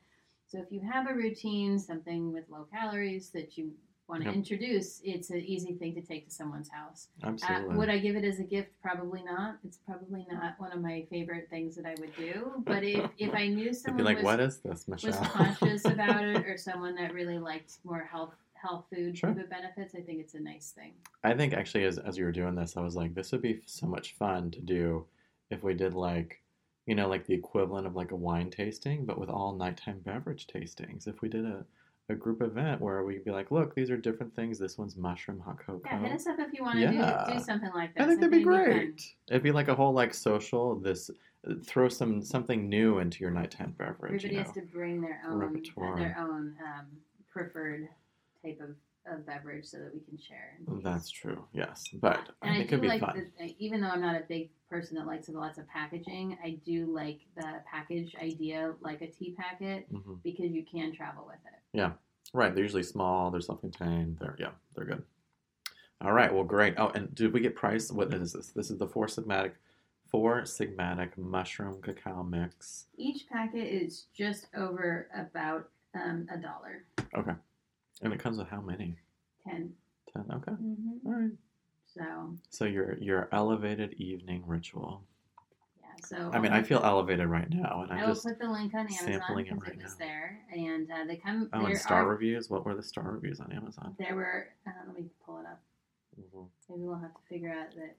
so 0.48 0.60
if 0.60 0.72
you 0.72 0.82
have 0.82 1.10
a 1.10 1.14
routine, 1.14 1.80
something 1.80 2.32
with 2.32 2.50
low 2.50 2.66
calories 2.72 3.30
that 3.32 3.58
you 3.58 3.72
want 4.08 4.22
to 4.22 4.28
Yep. 4.28 4.36
introduce, 4.36 5.02
it's 5.04 5.30
an 5.30 5.40
easy 5.40 5.74
thing 5.74 5.94
to 5.96 6.02
take 6.02 6.26
to 6.26 6.32
someone's 6.32 6.70
house. 6.70 7.08
Uh, 7.24 7.28
absolutely. 7.28 7.78
would 7.78 7.90
I 7.90 8.00
give 8.00 8.16
it 8.16 8.26
as 8.26 8.40
a 8.40 8.44
gift? 8.44 8.70
Probably 8.82 9.24
not. 9.24 9.58
It's 9.64 9.78
probably 9.78 10.26
not 10.30 10.60
one 10.60 10.72
of 10.72 10.82
my 10.82 11.06
favorite 11.10 11.50
things 11.50 11.76
that 11.76 11.86
I 11.86 11.96
would 12.00 12.16
do. 12.16 12.64
But 12.66 12.84
if, 12.84 13.10
if 13.18 13.34
I 13.34 13.48
knew 13.48 13.74
someone 13.74 13.98
be 13.98 14.04
like, 14.04 14.18
was, 14.18 14.26
what 14.26 14.40
is 14.40 14.58
this, 14.58 14.88
Michelle? 14.88 15.12
was 15.12 15.30
conscious 15.30 15.86
about 15.90 16.24
it 16.24 16.46
or 16.46 16.58
someone 16.58 16.96
that 16.96 17.14
really 17.14 17.40
liked 17.40 17.78
more 17.84 18.02
health 18.04 18.36
health 18.54 18.86
food 18.94 19.18
Sure. 19.18 19.34
type 19.34 19.44
of 19.44 19.50
benefits, 19.50 19.94
I 19.94 20.00
think 20.00 20.22
it's 20.22 20.36
a 20.36 20.40
nice 20.40 20.72
thing. 20.72 20.94
I 21.24 21.34
think 21.34 21.54
actually, 21.54 21.84
as 21.84 21.98
as 21.98 22.18
you 22.18 22.24
were 22.26 22.32
doing 22.32 22.56
this, 22.56 22.78
I 22.78 22.82
was 22.82 22.96
like, 22.96 23.14
this 23.14 23.32
would 23.32 23.42
be 23.42 23.62
so 23.66 23.88
much 23.88 24.14
fun 24.16 24.52
to 24.52 24.62
do 24.62 25.06
if 25.50 25.64
we 25.64 25.74
did 25.74 25.94
like, 25.94 26.42
you 26.86 26.96
know, 26.96 27.10
like 27.10 27.26
the 27.26 27.34
equivalent 27.34 27.88
of 27.88 27.96
like 27.96 28.12
a 28.12 28.16
wine 28.16 28.50
tasting, 28.50 29.06
but 29.06 29.20
with 29.20 29.30
all 29.30 29.54
nighttime 29.54 30.00
beverage 30.00 30.48
tastings. 30.48 31.08
If 31.08 31.22
we 31.22 31.28
did 31.30 31.46
a, 31.46 31.66
a 32.10 32.16
group 32.16 32.42
event 32.42 32.82
where 32.82 33.04
we'd 33.04 33.24
be 33.24 33.32
like, 33.32 33.50
look, 33.52 33.74
these 33.76 33.90
are 33.90 33.98
different 33.98 34.36
things. 34.36 34.60
This 34.60 34.78
one's 34.78 34.98
mushroom 34.98 35.40
hot 35.40 35.58
cocoa. 35.60 35.82
Yeah, 35.86 36.00
hit 36.00 36.12
us 36.12 36.28
up 36.28 36.38
if 36.40 36.54
you 36.54 36.64
want 36.64 36.76
to 36.76 36.82
Yeah. 36.82 37.26
do, 37.28 37.34
do 37.34 37.40
something 37.44 37.72
like 37.74 37.96
that. 37.96 38.04
I 38.04 38.08
think 38.08 38.20
that'd 38.20 38.32
be 38.32 38.44
great. 38.44 39.02
It'd 39.30 39.44
be 39.44 39.52
like 39.52 39.70
a 39.70 39.76
whole 39.76 39.94
like 39.94 40.14
social. 40.14 40.76
This 40.76 41.10
throw 41.66 41.88
some 41.90 42.22
something 42.22 42.68
new 42.68 43.00
into 43.00 43.22
your 43.22 43.32
nighttime 43.32 43.74
beverage. 43.78 44.26
Everybody 44.26 44.34
you 44.34 44.40
know? 44.40 44.44
has 44.44 44.54
to 44.54 44.62
bring 44.62 45.02
their 45.02 45.22
own 45.28 45.38
repertoire. 45.38 45.98
their 45.98 46.18
own 46.20 46.56
um, 46.62 46.86
preferred 47.32 47.88
type 48.44 48.60
of, 48.62 48.76
of 49.12 49.26
beverage 49.26 49.66
so 49.66 49.78
that 49.78 49.94
we 49.94 50.02
can 50.02 50.18
share. 50.18 50.58
That's 50.84 51.10
true. 51.10 51.46
Yes, 51.54 51.86
but 52.02 52.32
And 52.42 52.52
I, 52.52 52.58
think 52.58 52.68
it'd 52.68 52.82
be 52.82 52.88
like, 52.90 53.00
fun. 53.00 53.32
the, 53.40 53.56
even 53.60 53.80
though 53.80 53.88
I'm 53.88 54.02
not 54.02 54.16
a 54.16 54.24
big 54.28 54.50
person 54.70 54.98
that 54.98 55.08
likes 55.08 55.30
lots 55.30 55.58
of 55.58 55.68
packaging, 55.70 56.38
I 56.44 56.60
do 56.66 56.86
like 56.94 57.22
the 57.38 57.62
package 57.70 58.14
idea, 58.22 58.74
like 58.82 59.02
a 59.02 59.08
tea 59.08 59.36
packet, 59.38 59.88
hmm 59.90 60.16
because 60.22 60.52
you 60.52 60.66
can 60.70 60.94
travel 60.94 61.26
with 61.26 61.40
it. 61.46 61.60
Yeah, 61.74 61.92
right. 62.34 62.54
They're 62.54 62.64
usually 62.64 62.84
small. 62.84 63.32
They're 63.32 63.42
self-contained. 63.42 64.18
They're 64.20 64.36
yeah. 64.40 64.52
They're 64.76 64.86
good. 64.86 65.04
All 66.02 66.12
right. 66.12 66.34
Well, 66.34 66.44
great. 66.44 66.76
Oh, 66.78 66.90
and 66.90 67.14
did 67.16 67.34
we 67.34 67.40
get 67.40 67.56
price? 67.56 67.92
What 67.92 68.14
is 68.14 68.34
this? 68.34 68.48
This 68.48 68.70
is 68.70 68.78
the 68.78 68.88
four 68.88 69.08
sigmatic, 69.08 69.54
four 70.10 70.42
sigmatic 70.42 71.18
mushroom 71.18 71.82
cacao 71.82 72.24
mix. 72.24 72.86
Each 72.98 73.28
packet 73.28 73.68
is 73.68 74.06
just 74.16 74.48
over 74.56 75.08
about 75.16 75.70
um, 75.96 76.28
a 76.34 76.38
dollar. 76.38 76.84
Okay. 77.16 77.34
And 78.02 78.14
it 78.14 78.20
comes 78.20 78.38
with 78.38 78.48
how 78.48 78.60
many? 78.62 78.98
10 79.48 79.74
Ten. 80.14 80.26
Okay. 80.32 80.52
Mm-hmm. 80.52 81.08
All 81.08 81.14
right. 81.14 81.32
So 81.86 82.36
So 82.50 82.66
your 82.66 82.98
your 82.98 83.30
elevated 83.32 83.94
evening 83.94 84.44
ritual. 84.46 85.04
So 86.06 86.32
I 86.34 86.40
mean, 86.40 86.52
I 86.52 86.62
feel 86.64 86.82
elevated 86.84 87.28
right 87.28 87.50
now, 87.50 87.82
and 87.84 87.92
I 87.92 87.96
I'm 88.02 88.08
will 88.08 88.14
just 88.14 88.26
put 88.26 88.40
the 88.40 88.50
link 88.50 88.74
on 88.74 88.82
Amazon 88.82 89.08
sampling 89.08 89.48
it 89.48 89.54
because 89.54 89.68
right 89.70 89.80
it 89.80 89.84
was 89.84 90.00
now. 90.00 90.06
there, 90.06 90.40
and 90.54 90.92
uh, 90.92 91.06
they 91.08 91.16
come. 91.18 91.50
oh, 91.54 91.60
there 91.62 91.70
and 91.70 91.78
star 91.80 92.04
are, 92.04 92.10
reviews. 92.10 92.50
What 92.50 92.66
were 92.66 92.76
the 92.76 92.84
star 92.84 93.12
reviews 93.12 93.40
on 93.40 93.52
Amazon? 93.52 93.96
There 94.00 94.16
were. 94.16 94.48
Uh, 94.68 94.72
let 94.88 94.96
me 94.98 95.06
pull 95.26 95.40
it 95.40 95.46
up. 95.46 95.62
Mhm. 96.20 96.48
Maybe 96.70 96.82
we'll 96.84 96.98
have 97.00 97.14
to 97.14 97.22
figure 97.30 97.50
out 97.52 97.74
that 97.76 97.96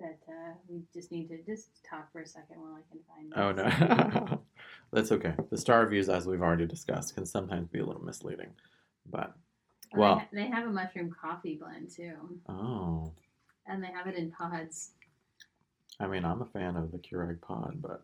that 0.00 0.18
uh, 0.28 0.54
we 0.68 0.82
just 0.94 1.12
need 1.12 1.28
to 1.28 1.38
just 1.42 1.68
talk 1.88 2.10
for 2.12 2.20
a 2.22 2.26
second 2.26 2.60
while 2.60 2.76
I 2.76 2.82
can 2.90 3.00
find. 3.06 3.32
Oh 3.36 3.52
this. 3.52 4.24
no, 4.30 4.42
that's 4.92 5.12
okay. 5.12 5.34
The 5.50 5.58
star 5.58 5.84
reviews, 5.84 6.08
as 6.08 6.26
we've 6.26 6.42
already 6.42 6.66
discussed, 6.66 7.14
can 7.14 7.26
sometimes 7.26 7.68
be 7.68 7.78
a 7.80 7.84
little 7.84 8.02
misleading. 8.04 8.50
But 9.10 9.34
Well, 9.92 10.00
well, 10.00 10.14
they, 10.32 10.40
ha- 10.40 10.48
they 10.50 10.56
have 10.56 10.66
a 10.68 10.72
mushroom 10.72 11.14
coffee 11.20 11.56
blend 11.56 11.90
too, 11.90 12.14
oh, 12.48 13.12
and 13.66 13.82
they 13.82 13.88
have 13.88 14.06
it 14.06 14.16
in 14.16 14.30
pods. 14.30 14.92
I 16.00 16.06
mean, 16.06 16.24
I'm 16.24 16.42
a 16.42 16.46
fan 16.46 16.76
of 16.76 16.90
the 16.92 16.98
Keurig 16.98 17.40
pod, 17.40 17.80
but 17.80 18.02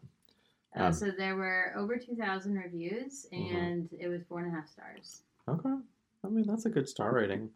Uh, 0.76 0.84
Um, 0.84 0.92
so 0.92 1.10
there 1.10 1.34
were 1.34 1.72
over 1.76 1.96
two 1.96 2.14
thousand 2.14 2.54
reviews, 2.54 3.26
Mhm. 3.32 3.52
and 3.54 3.92
it 3.94 4.06
was 4.08 4.22
four 4.24 4.40
and 4.40 4.48
a 4.48 4.50
half 4.50 4.68
stars. 4.68 5.22
okay. 5.48 5.76
I 6.22 6.28
mean, 6.28 6.46
that's 6.46 6.66
a 6.66 6.70
good 6.70 6.86
star 6.88 7.14
rating. 7.14 7.50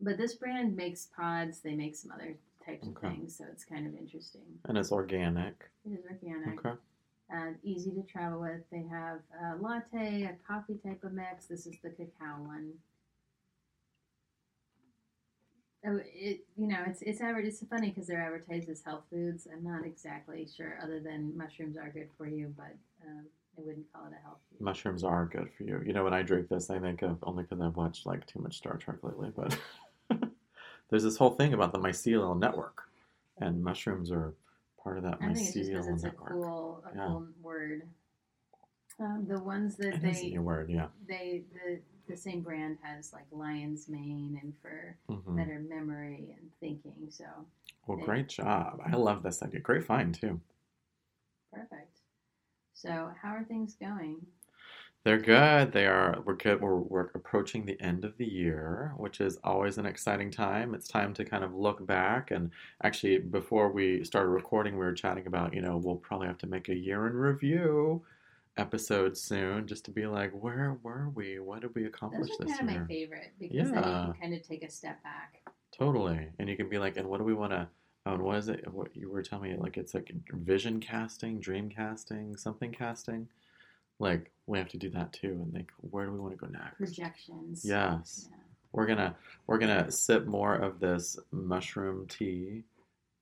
But 0.00 0.16
this 0.16 0.34
brand 0.36 0.76
makes 0.76 1.06
pods. 1.06 1.60
They 1.60 1.74
make 1.74 1.96
some 1.96 2.12
other 2.12 2.36
types 2.64 2.86
Okay. 2.86 3.08
of 3.08 3.14
things, 3.14 3.36
so 3.36 3.44
it's 3.46 3.64
kind 3.64 3.86
of 3.86 3.94
interesting. 3.96 4.60
And 4.66 4.78
it's 4.78 4.92
organic. 4.92 5.70
It 5.84 5.92
is 5.98 6.06
organic. 6.06 6.64
Okay. 6.64 6.78
uh, 7.32 7.52
easy 7.62 7.92
to 7.92 8.02
travel 8.04 8.40
with. 8.40 8.68
They 8.70 8.82
have 8.82 9.22
a 9.40 9.56
latte, 9.56 10.24
a 10.24 10.34
coffee 10.46 10.78
type 10.78 11.04
of 11.04 11.12
mix. 11.12 11.46
This 11.46 11.64
is 11.66 11.78
the 11.80 11.90
cacao 11.90 12.42
one. 12.42 12.72
Oh, 15.86 15.98
it 16.04 16.44
you 16.56 16.66
know 16.68 16.82
it's 16.86 17.00
it's 17.02 17.20
it's 17.22 17.64
funny 17.66 17.88
because 17.88 18.06
they're 18.06 18.20
advertised 18.20 18.68
as 18.68 18.82
health 18.84 19.04
foods. 19.10 19.48
I'm 19.50 19.64
not 19.64 19.86
exactly 19.86 20.46
sure, 20.54 20.78
other 20.82 21.00
than 21.00 21.36
mushrooms 21.36 21.76
are 21.78 21.88
good 21.88 22.08
for 22.18 22.26
you, 22.26 22.52
but 22.56 22.74
um, 23.06 23.24
I 23.56 23.62
wouldn't 23.62 23.90
call 23.92 24.04
it 24.06 24.12
a 24.12 24.22
health 24.22 24.38
food. 24.50 24.60
Mushrooms 24.60 25.04
are 25.04 25.24
good 25.24 25.48
for 25.56 25.62
you. 25.64 25.82
You 25.86 25.94
know, 25.94 26.04
when 26.04 26.12
I 26.12 26.22
drink 26.22 26.48
this, 26.48 26.68
I 26.68 26.78
think 26.78 27.00
of 27.00 27.16
only 27.22 27.44
because 27.44 27.62
I've 27.62 27.76
watched 27.76 28.04
like 28.04 28.26
too 28.26 28.40
much 28.40 28.58
Star 28.58 28.76
Trek 28.76 28.98
lately. 29.02 29.32
But 29.34 29.58
there's 30.90 31.02
this 31.02 31.16
whole 31.16 31.30
thing 31.30 31.54
about 31.54 31.72
the 31.72 31.78
mycelial 31.78 32.38
network, 32.38 32.82
and 33.38 33.64
mushrooms 33.64 34.10
are 34.12 34.34
part 34.82 34.98
of 34.98 35.04
that 35.04 35.18
I 35.22 35.26
think 35.28 35.38
it's 35.38 35.54
just 35.54 35.70
mycelial 35.70 35.94
it's 35.94 36.02
a 36.02 36.06
network. 36.08 36.32
cool 36.32 36.84
a 36.92 36.94
Yeah. 36.96 37.06
cool 37.06 37.26
word. 37.40 37.82
Um, 38.98 39.24
the 39.26 39.38
ones 39.40 39.76
that 39.76 39.94
It 39.94 40.02
they 40.02 40.10
is 40.10 40.22
a 40.24 40.28
new 40.28 40.42
word, 40.42 40.68
yeah. 40.68 40.88
they 41.08 41.44
the 41.54 41.80
the 42.10 42.16
same 42.16 42.40
brand 42.42 42.78
has 42.82 43.12
like 43.12 43.26
lion's 43.30 43.88
mane 43.88 44.38
and 44.42 44.52
for 44.60 44.96
Mhm. 45.08 45.36
better 45.36 45.60
memory 45.60 46.36
and 46.38 46.50
thinking. 46.60 47.08
So 47.10 47.24
Well, 47.86 47.98
Yeah. 47.98 48.04
great 48.04 48.28
job. 48.28 48.80
I 48.84 48.96
love 48.96 49.22
this 49.22 49.42
idea. 49.42 49.60
Great 49.60 49.84
find 49.84 50.14
too. 50.14 50.40
perfect. 51.52 51.98
So 52.74 53.12
how 53.20 53.30
are 53.34 53.44
things 53.44 53.74
going? 53.74 54.24
They're 55.02 55.18
good. 55.18 55.72
They 55.72 55.86
are. 55.86 56.20
We're 56.24 56.34
good. 56.36 56.60
We're, 56.60 56.76
we're 56.76 57.10
approaching 57.14 57.64
the 57.64 57.80
end 57.80 58.04
of 58.04 58.16
the 58.18 58.26
year, 58.26 58.92
which 58.98 59.20
is 59.20 59.38
always 59.42 59.78
an 59.78 59.86
exciting 59.86 60.30
time. 60.30 60.74
It's 60.74 60.86
time 60.88 61.14
to 61.14 61.24
kind 61.24 61.42
of 61.42 61.54
look 61.54 61.84
back. 61.86 62.30
And 62.30 62.50
actually, 62.82 63.18
before 63.18 63.72
we 63.72 64.04
started 64.04 64.28
recording, 64.28 64.74
we 64.74 64.80
were 64.84 64.92
chatting 64.92 65.26
about, 65.26 65.54
you 65.54 65.62
know, 65.62 65.78
we'll 65.78 65.96
probably 65.96 66.26
have 66.28 66.38
to 66.38 66.46
make 66.46 66.68
a 66.68 66.76
year 66.76 67.06
in 67.06 67.14
review 67.14 68.02
episode 68.56 69.16
soon, 69.16 69.66
just 69.66 69.84
to 69.86 69.90
be 69.90 70.06
like, 70.06 70.32
where 70.32 70.76
were 70.82 71.08
we? 71.14 71.38
What 71.38 71.60
did 71.60 71.74
we 71.74 71.86
accomplish 71.86 72.30
Those 72.30 72.40
are 72.40 72.44
this 72.44 72.58
kind 72.58 72.70
of 72.70 72.80
my 72.80 72.86
favorite 72.86 73.32
because 73.38 73.70
then 73.70 73.74
you 73.84 73.90
Yeah. 73.90 74.04
can 74.12 74.14
kind 74.20 74.34
of 74.34 74.42
take 74.42 74.62
a 74.62 74.70
step 74.70 75.02
back. 75.02 75.40
Totally. 75.72 76.28
And 76.38 76.48
you 76.48 76.56
can 76.56 76.68
be 76.68 76.78
like, 76.78 76.96
and 76.96 77.08
what 77.08 77.18
do 77.18 77.24
we 77.24 77.34
want 77.34 77.52
to? 77.52 77.68
Oh, 78.06 78.14
and 78.14 78.22
what 78.22 78.36
is 78.38 78.48
it? 78.48 78.66
What 78.72 78.94
you 78.96 79.10
were 79.10 79.22
telling 79.22 79.52
me? 79.52 79.58
Like 79.58 79.76
it's 79.76 79.94
like 79.94 80.10
vision 80.32 80.80
casting, 80.80 81.38
dream 81.38 81.68
casting, 81.68 82.36
something 82.36 82.72
casting. 82.72 83.28
Like 83.98 84.30
we 84.46 84.58
have 84.58 84.68
to 84.70 84.78
do 84.78 84.88
that 84.90 85.12
too, 85.12 85.28
and 85.42 85.52
think, 85.52 85.70
where 85.78 86.06
do 86.06 86.12
we 86.12 86.18
want 86.18 86.32
to 86.32 86.38
go 86.38 86.50
next? 86.50 86.78
Projections. 86.78 87.62
Yes, 87.64 88.28
Yeah. 88.30 88.36
we're 88.72 88.86
gonna 88.86 89.14
we're 89.46 89.58
gonna 89.58 89.90
sip 89.90 90.26
more 90.26 90.54
of 90.54 90.80
this 90.80 91.18
mushroom 91.30 92.06
tea, 92.08 92.64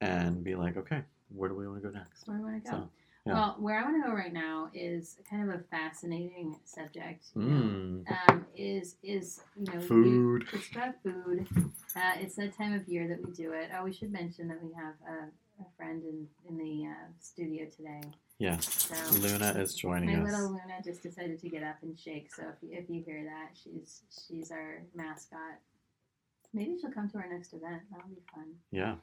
and 0.00 0.44
be 0.44 0.54
like, 0.54 0.76
okay, 0.76 1.02
where 1.34 1.48
do 1.48 1.56
we 1.56 1.66
want 1.66 1.82
to 1.82 1.88
go 1.88 1.92
next? 1.98 2.28
Where 2.28 2.38
do 2.38 2.44
I 2.44 2.50
want 2.52 2.64
to 2.64 2.70
go? 2.70 2.76
So, 2.76 2.90
yeah. 3.28 3.34
Well, 3.34 3.56
where 3.58 3.78
I 3.78 3.82
want 3.84 4.02
to 4.02 4.08
go 4.08 4.14
right 4.14 4.32
now 4.32 4.70
is 4.74 5.16
kind 5.28 5.48
of 5.48 5.54
a 5.60 5.62
fascinating 5.64 6.56
subject. 6.64 7.26
Mmm, 7.36 8.04
Um, 8.28 8.46
is 8.56 8.96
is 9.02 9.40
you 9.56 9.72
know 9.72 9.80
food. 9.80 10.46
It's 10.52 10.70
about 10.72 10.94
food. 11.02 11.46
Uh, 11.94 12.12
it's 12.20 12.36
that 12.36 12.56
time 12.56 12.72
of 12.74 12.88
year 12.88 13.06
that 13.08 13.24
we 13.24 13.32
do 13.32 13.52
it. 13.52 13.70
Oh, 13.78 13.84
we 13.84 13.92
should 13.92 14.12
mention 14.12 14.48
that 14.48 14.62
we 14.62 14.72
have 14.74 14.94
a, 15.08 15.62
a 15.62 15.66
friend 15.76 16.02
in 16.02 16.26
in 16.48 16.56
the 16.58 16.86
uh, 16.88 17.06
studio 17.20 17.66
today. 17.66 18.00
Yeah, 18.40 18.58
So 18.58 18.94
Luna 19.18 19.50
is 19.58 19.74
joining 19.74 20.10
my 20.10 20.14
us. 20.14 20.32
My 20.32 20.38
little 20.38 20.50
Luna 20.50 20.80
just 20.84 21.02
decided 21.02 21.40
to 21.40 21.48
get 21.48 21.64
up 21.64 21.76
and 21.82 21.98
shake. 21.98 22.32
So 22.32 22.44
if 22.44 22.54
you, 22.62 22.68
if 22.78 22.88
you 22.88 23.02
hear 23.04 23.24
that, 23.24 23.56
she's 23.60 24.02
she's 24.26 24.50
our 24.52 24.82
mascot. 24.94 25.58
Maybe 26.54 26.76
she'll 26.80 26.92
come 26.92 27.10
to 27.10 27.18
our 27.18 27.28
next 27.28 27.52
event. 27.52 27.82
That'll 27.90 28.08
be 28.08 28.22
fun. 28.34 28.46
Yeah. 28.70 28.94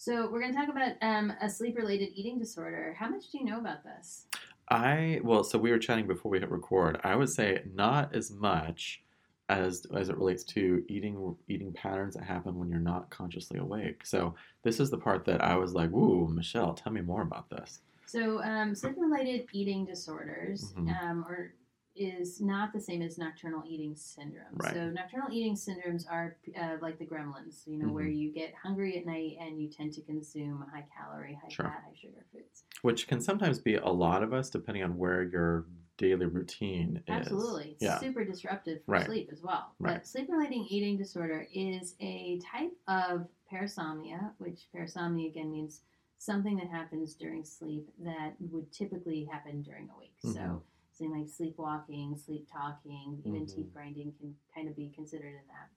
So 0.00 0.30
we're 0.30 0.40
going 0.40 0.52
to 0.52 0.58
talk 0.58 0.68
about 0.68 0.92
um, 1.02 1.32
a 1.42 1.50
sleep-related 1.50 2.10
eating 2.14 2.38
disorder. 2.38 2.94
How 2.96 3.08
much 3.08 3.30
do 3.32 3.38
you 3.38 3.44
know 3.44 3.58
about 3.58 3.82
this? 3.82 4.26
I 4.68 5.20
well, 5.24 5.42
so 5.42 5.58
we 5.58 5.72
were 5.72 5.78
chatting 5.78 6.06
before 6.06 6.30
we 6.30 6.38
hit 6.38 6.50
record. 6.50 7.00
I 7.02 7.16
would 7.16 7.30
say 7.30 7.62
not 7.74 8.14
as 8.14 8.30
much 8.30 9.02
as 9.48 9.86
as 9.96 10.08
it 10.08 10.16
relates 10.16 10.44
to 10.44 10.84
eating 10.88 11.34
eating 11.48 11.72
patterns 11.72 12.14
that 12.14 12.22
happen 12.22 12.56
when 12.58 12.68
you're 12.68 12.78
not 12.78 13.10
consciously 13.10 13.58
awake. 13.58 14.06
So 14.06 14.34
this 14.62 14.78
is 14.78 14.88
the 14.90 14.98
part 14.98 15.24
that 15.24 15.42
I 15.42 15.56
was 15.56 15.72
like, 15.72 15.90
"Ooh, 15.92 16.28
Michelle, 16.28 16.74
tell 16.74 16.92
me 16.92 17.00
more 17.00 17.22
about 17.22 17.50
this." 17.50 17.80
So, 18.06 18.40
um, 18.42 18.74
sleep-related 18.74 19.48
eating 19.52 19.84
disorders, 19.84 20.72
Mhm. 20.74 21.02
um, 21.02 21.24
or 21.28 21.52
is 21.98 22.40
not 22.40 22.72
the 22.72 22.80
same 22.80 23.02
as 23.02 23.18
nocturnal 23.18 23.62
eating 23.66 23.94
syndrome. 23.96 24.44
Right. 24.54 24.74
So, 24.74 24.90
nocturnal 24.90 25.28
eating 25.32 25.54
syndromes 25.54 26.04
are 26.10 26.36
uh, 26.58 26.76
like 26.80 26.98
the 26.98 27.06
gremlins, 27.06 27.66
you 27.66 27.78
know, 27.78 27.86
Mm-hmm. 27.86 27.94
where 27.94 28.06
you 28.06 28.32
get 28.32 28.54
hungry 28.54 28.98
at 28.98 29.06
night 29.06 29.36
and 29.40 29.60
you 29.60 29.68
tend 29.68 29.92
to 29.94 30.02
consume 30.02 30.64
high 30.72 30.86
calorie, 30.96 31.34
high 31.42 31.48
Sure. 31.48 31.66
fat, 31.66 31.82
high 31.86 31.94
sugar 32.00 32.24
foods. 32.32 32.64
Which 32.82 33.08
can 33.08 33.20
sometimes 33.20 33.58
be 33.58 33.74
a 33.76 33.88
lot 33.88 34.22
of 34.22 34.32
us, 34.32 34.50
depending 34.50 34.82
on 34.84 34.96
where 34.96 35.22
your 35.24 35.66
daily 35.96 36.26
routine 36.26 37.02
is. 37.08 37.16
Absolutely. 37.16 37.72
It's 37.72 37.82
Yeah. 37.82 37.98
super 37.98 38.24
disruptive 38.24 38.84
for 38.84 38.92
Right. 38.92 39.06
sleep 39.06 39.30
as 39.32 39.42
well. 39.42 39.74
Right. 39.80 39.94
But 39.94 40.06
sleep-related 40.06 40.66
eating 40.70 40.96
disorder 40.96 41.48
is 41.52 41.96
a 42.00 42.38
type 42.38 42.72
of 42.86 43.26
parasomnia, 43.50 44.32
which 44.38 44.68
parasomnia 44.72 45.28
again 45.28 45.50
means 45.50 45.82
something 46.18 46.56
that 46.56 46.68
happens 46.68 47.14
during 47.14 47.44
sleep 47.44 47.90
that 48.00 48.34
would 48.40 48.70
typically 48.72 49.24
happen 49.24 49.62
during 49.62 49.88
awake. 49.90 50.14
Mhm. 50.24 50.32
So 50.34 50.62
something 50.98 51.18
like 51.20 51.28
sleepwalking, 51.30 52.16
sleep 52.16 52.48
talking, 52.50 53.22
even 53.24 53.42
Mhm. 53.42 53.54
teeth 53.54 53.72
grinding 53.72 54.12
can 54.14 54.36
kind 54.54 54.68
of 54.68 54.76
be 54.76 54.90
considered 54.90 55.34
in 55.34 55.46
that. 55.48 55.70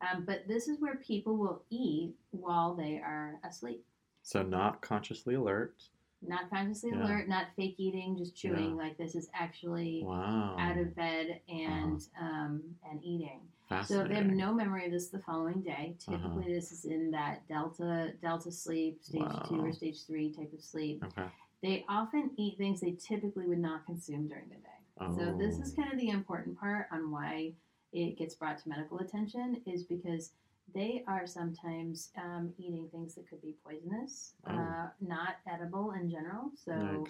Um, 0.00 0.24
but 0.24 0.46
this 0.48 0.68
is 0.68 0.80
where 0.80 0.96
people 0.96 1.36
will 1.36 1.64
eat 1.70 2.14
while 2.32 2.74
they 2.74 2.98
are 3.00 3.40
asleep. 3.44 3.86
So 4.22 4.42
not 4.42 4.80
consciously 4.80 5.34
alert. 5.34 5.88
Not 6.20 6.48
consciously 6.50 6.90
Yeah. 6.90 7.04
alert, 7.04 7.28
not 7.28 7.54
fake 7.54 7.78
eating, 7.78 8.16
just 8.16 8.34
chewing. 8.34 8.70
Yeah. 8.70 8.74
Like 8.74 8.96
this 8.96 9.14
is 9.14 9.30
actually 9.34 10.02
Wow. 10.04 10.56
out 10.58 10.76
of 10.78 10.94
bed 10.94 11.42
and 11.48 12.06
um, 12.18 12.76
and 12.82 13.02
eating. 13.04 13.48
So 13.84 14.02
if 14.02 14.08
they 14.08 14.14
have 14.14 14.26
no 14.26 14.52
memory 14.52 14.86
of 14.86 14.92
this 14.92 15.08
the 15.08 15.18
following 15.18 15.60
day, 15.62 15.96
typically 15.98 16.26
Uh-huh. 16.28 16.40
this 16.40 16.70
is 16.70 16.84
in 16.84 17.10
that 17.10 17.46
delta 17.48 18.14
delta 18.20 18.50
sleep, 18.50 19.02
stage 19.02 19.32
two 19.48 19.60
or 19.60 19.72
stage 19.72 20.04
three 20.06 20.32
type 20.32 20.52
of 20.52 20.62
sleep. 20.62 21.02
Okay. 21.04 21.30
They 21.64 21.82
often 21.88 22.30
eat 22.36 22.58
things 22.58 22.82
they 22.82 22.92
typically 22.92 23.46
would 23.46 23.58
not 23.58 23.86
consume 23.86 24.28
during 24.28 24.50
the 24.50 24.56
day. 24.56 25.14
So 25.16 25.34
this 25.38 25.58
is 25.58 25.72
Oh. 25.72 25.76
kind 25.82 25.92
of 25.94 25.98
the 25.98 26.10
important 26.10 26.58
part 26.58 26.88
on 26.92 27.10
why 27.10 27.54
it 27.92 28.18
gets 28.18 28.34
brought 28.34 28.58
to 28.58 28.68
medical 28.68 28.98
attention 28.98 29.62
is 29.64 29.82
because 29.84 30.34
they 30.74 31.04
are 31.08 31.26
sometimes 31.26 32.12
um, 32.18 32.52
eating 32.58 32.88
things 32.90 33.14
that 33.14 33.26
could 33.28 33.40
be 33.40 33.54
poisonous, 33.64 34.34
Oh. 34.46 34.52
uh, 34.52 34.90
not 35.00 35.36
edible 35.46 35.92
in 35.92 36.10
general. 36.10 36.50
So 36.54 37.06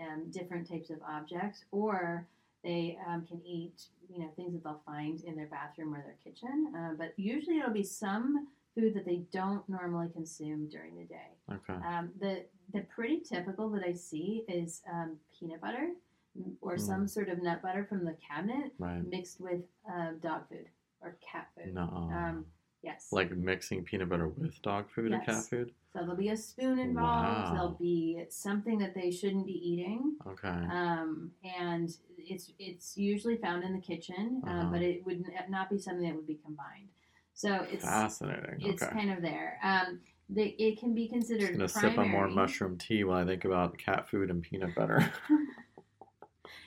um, 0.00 0.30
different 0.30 0.68
types 0.68 0.90
of 0.90 1.02
objects, 1.02 1.64
or 1.72 2.28
they 2.62 2.96
um, 3.08 3.26
can 3.26 3.40
eat, 3.44 3.86
you 4.08 4.20
know, 4.20 4.28
things 4.36 4.52
that 4.52 4.62
they'll 4.62 4.82
find 4.86 5.20
in 5.24 5.34
their 5.34 5.46
bathroom 5.48 5.94
or 5.94 6.02
their 6.02 6.18
kitchen. 6.22 6.72
Uh, 6.76 6.94
but 6.94 7.12
usually 7.18 7.58
it'll 7.58 7.72
be 7.72 7.82
some 7.82 8.46
food 8.74 8.94
that 8.94 9.04
they 9.04 9.22
don't 9.32 9.68
normally 9.68 10.08
consume 10.10 10.68
during 10.68 10.94
the 10.96 11.04
day. 11.04 11.30
Okay. 11.52 11.74
Um, 11.84 12.12
the 12.20 12.44
the 12.72 12.80
pretty 12.94 13.20
typical 13.20 13.70
that 13.70 13.82
I 13.84 13.92
see 13.92 14.44
is 14.48 14.82
um, 14.92 15.16
peanut 15.38 15.60
butter 15.60 15.90
mm, 16.38 16.52
or 16.60 16.76
Mm. 16.76 16.80
some 16.80 17.08
sort 17.08 17.28
of 17.28 17.42
nut 17.42 17.62
butter 17.62 17.84
from 17.84 18.04
the 18.04 18.14
cabinet 18.14 18.72
Right. 18.78 19.02
mixed 19.06 19.40
with 19.40 19.62
uh, 19.90 20.12
dog 20.20 20.48
food 20.48 20.66
or 21.00 21.16
cat 21.20 21.48
food. 21.54 21.74
No. 21.74 21.82
Um, 22.12 22.46
yes. 22.82 23.08
like 23.12 23.30
mixing 23.36 23.84
peanut 23.84 24.08
butter 24.08 24.28
with 24.28 24.60
dog 24.62 24.90
food 24.90 25.12
or 25.12 25.20
cat 25.20 25.44
food? 25.44 25.72
so 25.92 26.00
there'll 26.00 26.16
be 26.16 26.28
a 26.30 26.36
spoon 26.36 26.78
involved. 26.78 27.48
Wow. 27.48 27.52
There'll 27.52 27.78
be 27.80 28.24
something 28.28 28.78
that 28.80 28.94
they 28.94 29.10
shouldn't 29.10 29.46
be 29.46 29.52
eating. 29.70 30.16
Okay. 30.26 30.48
um, 30.48 31.30
and 31.58 31.96
it's 32.18 32.52
it's 32.58 32.96
usually 32.98 33.36
found 33.36 33.62
in 33.64 33.72
the 33.72 33.80
kitchen, 33.80 34.42
Uh-huh. 34.44 34.60
um, 34.62 34.72
but 34.72 34.82
it 34.82 35.06
would 35.06 35.24
not 35.48 35.70
be 35.70 35.78
something 35.78 36.06
that 36.06 36.14
would 36.16 36.26
be 36.26 36.40
combined. 36.44 36.88
So 37.34 37.66
it's 37.70 37.84
Fascinating. 37.84 38.60
it's 38.60 38.82
okay. 38.82 38.92
kind 38.92 39.10
of 39.12 39.22
there. 39.22 39.58
Um, 39.62 40.00
they, 40.28 40.48
it 40.58 40.78
can 40.78 40.94
be 40.94 41.08
Just 41.08 41.12
considered 41.12 41.52
gonna 41.52 41.68
primary. 41.68 41.90
sip 41.94 41.98
on 41.98 42.08
more 42.10 42.28
mushroom 42.28 42.76
tea 42.78 43.04
while 43.04 43.22
I 43.22 43.26
think 43.26 43.44
about 43.44 43.76
cat 43.78 44.08
food 44.08 44.30
and 44.30 44.42
peanut 44.42 44.74
butter. 44.74 45.10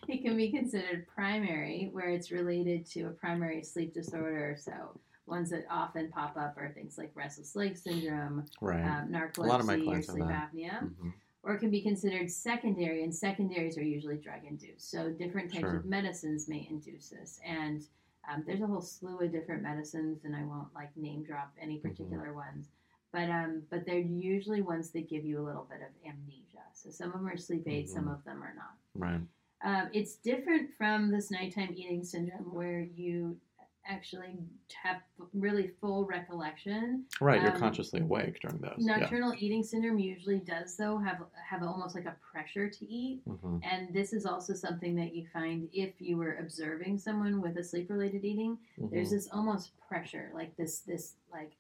It 0.08 0.24
can 0.24 0.36
be 0.36 0.51
considered 0.51 1.08
primary, 1.08 1.89
where 1.92 2.10
it's 2.10 2.32
related 2.32 2.86
to 2.88 3.04
a 3.04 3.10
primary 3.12 3.62
sleep 3.62 3.94
disorder. 3.94 4.56
So 4.60 5.00
ones 5.28 5.51
that 5.51 5.66
often 5.70 6.10
pop 6.10 6.36
up 6.36 6.58
are 6.58 6.72
things 6.74 6.98
like 6.98 7.12
restless 7.13 7.56
leg 7.56 7.78
syndrome, 7.78 8.46
right. 8.60 8.84
um, 8.86 9.10
narcolepsy, 9.12 9.48
lot 9.48 9.60
of 9.60 9.68
my 9.68 9.75
or 9.75 10.01
sleep 10.01 10.24
apnea. 10.25 10.82
Mhm. 10.84 11.13
or 11.44 11.54
it 11.54 11.60
can 11.60 11.70
be 11.70 11.82
considered 11.82 12.30
secondary, 12.30 13.04
and 13.04 13.13
secondaries 13.16 13.78
are 13.78 13.84
usually 13.84 14.18
drug 14.18 14.44
induced. 14.46 14.89
So 14.89 15.12
different 15.12 15.50
types 15.54 15.62
Sure. 15.62 15.78
of 15.78 15.86
medicines 15.86 16.50
may 16.50 16.68
induce 16.70 17.10
this, 17.10 17.39
and 17.46 17.86
um, 18.30 18.44
there's 18.48 18.62
a 18.62 18.68
whole 18.68 18.82
slew 18.82 19.20
of 19.20 19.32
different 19.32 19.62
medicines, 19.63 20.25
and 20.25 20.36
I 20.36 20.44
won't 20.44 20.74
like 20.74 20.96
name 20.98 21.24
drop 21.24 21.54
any 21.62 21.78
Mm-hmm. 21.78 21.89
particular 21.89 22.34
ones, 22.34 22.68
but 23.12 23.30
um, 23.30 23.63
but 23.70 23.86
they're 23.86 24.00
usually 24.00 24.62
ones 24.62 24.92
that 24.92 25.10
give 25.10 25.25
you 25.25 25.39
a 25.39 25.46
little 25.46 25.68
bit 25.70 25.80
of 25.82 25.88
amnesia. 26.10 26.63
So 26.74 26.89
some 26.89 27.08
of 27.08 27.13
them 27.20 27.28
are 27.28 27.38
sleep 27.38 27.68
aids, 27.68 27.92
some 27.92 28.06
Mhm. 28.06 28.13
of 28.13 28.24
them 28.24 28.42
are 28.44 28.54
not. 28.56 28.75
Right. 28.96 29.22
Um, 29.62 29.89
it's 29.94 30.16
different 30.16 30.74
from 30.78 31.12
this 31.12 31.30
nighttime 31.32 31.74
eating 31.75 32.04
syndrome 32.04 32.54
where 32.54 32.80
you 32.82 33.38
actually 33.86 34.38
have 34.84 35.01
really 35.34 35.68
full 35.82 36.06
recollection 36.06 37.06
Right. 37.20 37.42
You're 37.42 37.54
Um, 37.54 37.60
consciously 37.60 38.01
awake 38.01 38.39
during 38.39 38.60
those. 38.60 38.75
Yeah. 38.78 38.98
Nocturnal 38.98 39.34
eating 39.39 39.63
syndrome 39.63 39.98
usually 39.98 40.39
does 40.39 40.78
though 40.78 40.98
have 41.00 41.25
have 41.34 41.63
almost 41.63 41.96
like 41.96 42.06
a 42.06 42.16
pressure 42.22 42.70
to 42.70 42.86
eat, 42.88 43.22
hmm 43.25 43.58
and 43.63 43.92
this 43.94 44.13
is 44.13 44.25
also 44.28 44.54
something 44.54 44.96
that 44.96 45.16
you 45.16 45.25
find 45.28 45.68
if 45.74 46.00
you 46.00 46.18
were 46.18 46.36
observing 46.36 47.00
someone 47.00 47.42
with 47.42 47.58
a 47.58 47.63
sleep 47.63 47.89
related 47.89 48.24
eating. 48.24 48.60
There's 48.78 49.10
this 49.10 49.28
almost 49.32 49.78
pressure, 49.80 50.30
like 50.34 50.56
this 50.56 50.82
this 50.82 51.16
like 51.32 51.54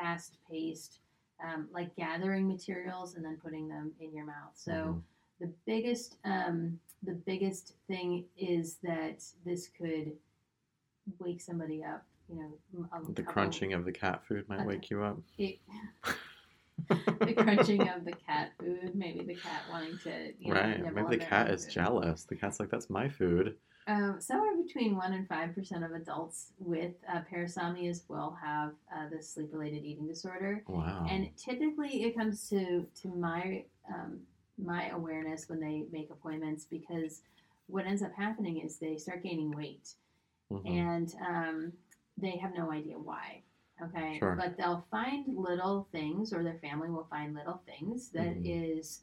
fast 0.00 0.36
paced, 0.50 1.00
um, 1.42 1.68
like 1.72 1.94
gathering 1.96 2.46
materials 2.46 3.14
and 3.14 3.24
then 3.24 3.36
putting 3.42 3.68
them 3.68 3.92
in 4.00 4.12
your 4.14 4.26
mouth. 4.26 4.52
So 4.54 4.72
Mhm. 4.72 5.02
the 5.40 5.52
biggest 5.66 6.18
um, 6.24 6.78
the 7.02 7.12
biggest 7.14 7.74
thing 7.86 8.24
is 8.36 8.76
that 8.82 9.22
this 9.44 9.68
could 9.68 10.16
wake 11.18 11.40
somebody 11.40 11.84
up. 11.84 12.04
You 12.28 12.36
know, 12.36 12.88
a 12.92 13.00
the 13.12 13.22
couple- 13.22 13.32
crunching 13.32 13.72
of 13.74 13.84
the 13.84 13.92
cat 13.92 14.24
food 14.26 14.48
might 14.48 14.58
Okay. 14.60 14.66
wake 14.66 14.90
you 14.90 15.02
up. 15.04 15.18
It, 15.38 15.60
the 17.20 17.34
crunching 17.34 17.88
of 17.88 18.04
the 18.04 18.12
cat 18.12 18.52
food, 18.58 18.94
maybe 18.94 19.24
the 19.24 19.34
cat 19.36 19.62
wanting 19.70 19.98
to, 19.98 20.32
you 20.40 20.52
know, 20.54 20.60
right. 20.60 20.94
Maybe 20.94 21.16
the 21.16 21.24
cat 21.24 21.50
is 21.50 21.64
food. 21.64 21.72
jealous. 21.72 22.24
The 22.24 22.36
cat's 22.36 22.58
like, 22.60 22.70
that's 22.70 22.90
my 22.90 23.08
food. 23.08 23.56
Um, 23.88 24.20
somewhere 24.20 24.56
between 24.56 24.96
one 24.96 25.12
and 25.12 25.28
five 25.28 25.54
percent 25.54 25.84
of 25.84 25.92
adults 25.92 26.50
with 26.58 26.94
uh, 27.08 27.20
parasomnias 27.32 28.02
will 28.08 28.36
have 28.42 28.72
uh, 28.92 29.08
this 29.08 29.30
sleep-related 29.30 29.84
eating 29.84 30.08
disorder, 30.08 30.64
Wow. 30.66 31.06
and 31.08 31.28
typically 31.36 32.02
it 32.02 32.16
comes 32.16 32.48
to 32.50 32.84
to 33.02 33.08
my 33.08 33.64
um, 33.88 34.20
my 34.58 34.88
awareness 34.88 35.48
when 35.48 35.60
they 35.60 35.84
make 35.92 36.10
appointments 36.10 36.64
because 36.64 37.20
what 37.68 37.86
ends 37.86 38.02
up 38.02 38.12
happening 38.14 38.58
is 38.58 38.78
they 38.78 38.96
start 38.96 39.22
gaining 39.22 39.50
weight 39.52 39.94
Mhm. 40.52 40.66
and 40.66 41.14
um, 41.24 41.72
they 42.18 42.36
have 42.38 42.54
no 42.54 42.72
idea 42.72 42.98
why. 42.98 43.42
Okay, 43.82 44.18
Sure. 44.18 44.34
but 44.34 44.56
they'll 44.56 44.84
find 44.90 45.26
little 45.36 45.86
things, 45.92 46.32
or 46.32 46.42
their 46.42 46.58
family 46.58 46.88
will 46.90 47.06
find 47.10 47.34
little 47.34 47.60
things 47.66 48.08
that 48.08 48.34
is 48.44 49.02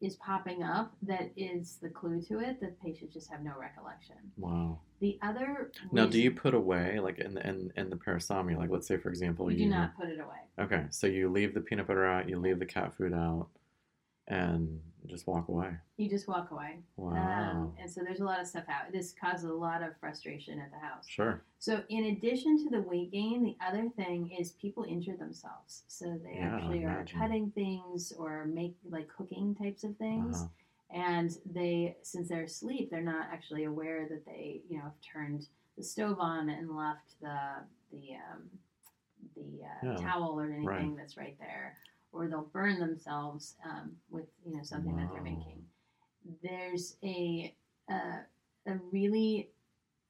Is 0.00 0.16
popping 0.16 0.62
up 0.62 0.94
that 1.02 1.30
is 1.36 1.78
the 1.80 1.88
clue 1.88 2.20
to 2.22 2.40
it. 2.40 2.60
The 2.60 2.72
patients 2.82 3.14
just 3.14 3.30
have 3.30 3.42
no 3.42 3.52
recollection. 3.58 4.16
Wow. 4.36 4.80
The 5.00 5.18
other 5.22 5.72
Now, 5.92 6.06
do 6.06 6.20
you 6.20 6.30
put 6.30 6.54
away 6.54 6.98
like 7.00 7.18
in 7.18 7.34
the 7.34 7.46
in, 7.46 7.72
in 7.76 7.90
the 7.90 7.96
parasomnia? 7.96 8.56
Like, 8.56 8.70
let's 8.70 8.86
say 8.86 8.96
for 8.96 9.08
example, 9.08 9.50
you 9.50 9.58
you 9.58 9.64
do 9.64 9.70
not 9.70 9.96
put 9.96 10.08
it 10.08 10.18
away. 10.20 10.36
Okay, 10.58 10.86
so 10.90 11.06
you 11.06 11.28
leave 11.28 11.54
the 11.54 11.60
peanut 11.60 11.86
butter 11.86 12.04
out, 12.04 12.28
you 12.28 12.38
leave 12.38 12.58
the 12.58 12.66
cat 12.66 12.94
food 12.94 13.12
out, 13.12 13.48
and 14.28 14.80
just 15.06 15.26
walk 15.26 15.48
away. 15.48 15.70
You 15.96 16.08
just 16.08 16.26
walk 16.28 16.50
away. 16.50 16.78
Wow. 16.96 17.12
Um, 17.16 17.72
and 17.80 17.90
so 17.90 18.02
there's 18.02 18.20
a 18.20 18.24
lot 18.24 18.40
of 18.40 18.46
stuff 18.46 18.64
out. 18.68 18.92
This 18.92 19.12
causes 19.20 19.44
a 19.50 19.52
lot 19.52 19.82
of 19.82 19.90
frustration 20.00 20.58
at 20.58 20.70
the 20.70 20.78
house. 20.78 21.06
Sure. 21.08 21.42
So 21.58 21.82
in 21.88 22.04
addition 22.06 22.62
to 22.64 22.70
the 22.70 22.82
weight 22.82 23.12
gain, 23.12 23.42
the 23.42 23.56
other 23.66 23.88
thing 23.96 24.30
is 24.38 24.52
people 24.52 24.84
injure 24.84 25.16
themselves. 25.16 25.82
So 25.88 26.18
they 26.24 26.36
Yeah, 26.36 26.54
actually 26.56 26.84
are 26.84 27.04
cutting 27.18 27.50
things 27.54 28.12
or 28.18 28.46
make 28.46 28.76
like 28.88 29.08
cooking 29.08 29.54
types 29.54 29.84
of 29.84 29.96
things. 29.96 30.36
Uh-huh. 30.36 30.48
And 30.90 31.36
they, 31.52 31.96
since 32.02 32.28
they're 32.28 32.44
asleep, 32.44 32.90
they're 32.90 33.00
not 33.00 33.28
actually 33.32 33.64
aware 33.64 34.06
that 34.08 34.24
they, 34.24 34.62
you 34.68 34.76
know, 34.78 34.84
have 34.84 35.00
turned 35.12 35.46
the 35.76 35.82
stove 35.82 36.18
on 36.20 36.48
and 36.50 36.76
left 36.76 37.20
the 37.20 37.38
the 37.90 38.14
um, 38.14 38.48
the 39.34 39.64
uh, 39.64 39.92
Yeah, 39.92 39.96
towel 39.96 40.38
or 40.38 40.44
anything 40.46 40.64
right. 40.66 40.96
that's 40.96 41.16
right 41.16 41.36
there, 41.40 41.76
or 42.14 42.28
they'll 42.28 42.48
burn 42.52 42.78
themselves 42.78 43.56
um, 43.64 43.92
with 44.10 44.26
you 44.46 44.56
know 44.56 44.62
something 44.62 44.96
that 44.96 45.10
they're 45.12 45.22
making. 45.22 45.64
There's 46.42 46.96
a 47.02 47.54
uh, 47.90 48.18
a 48.66 48.78
really 48.92 49.50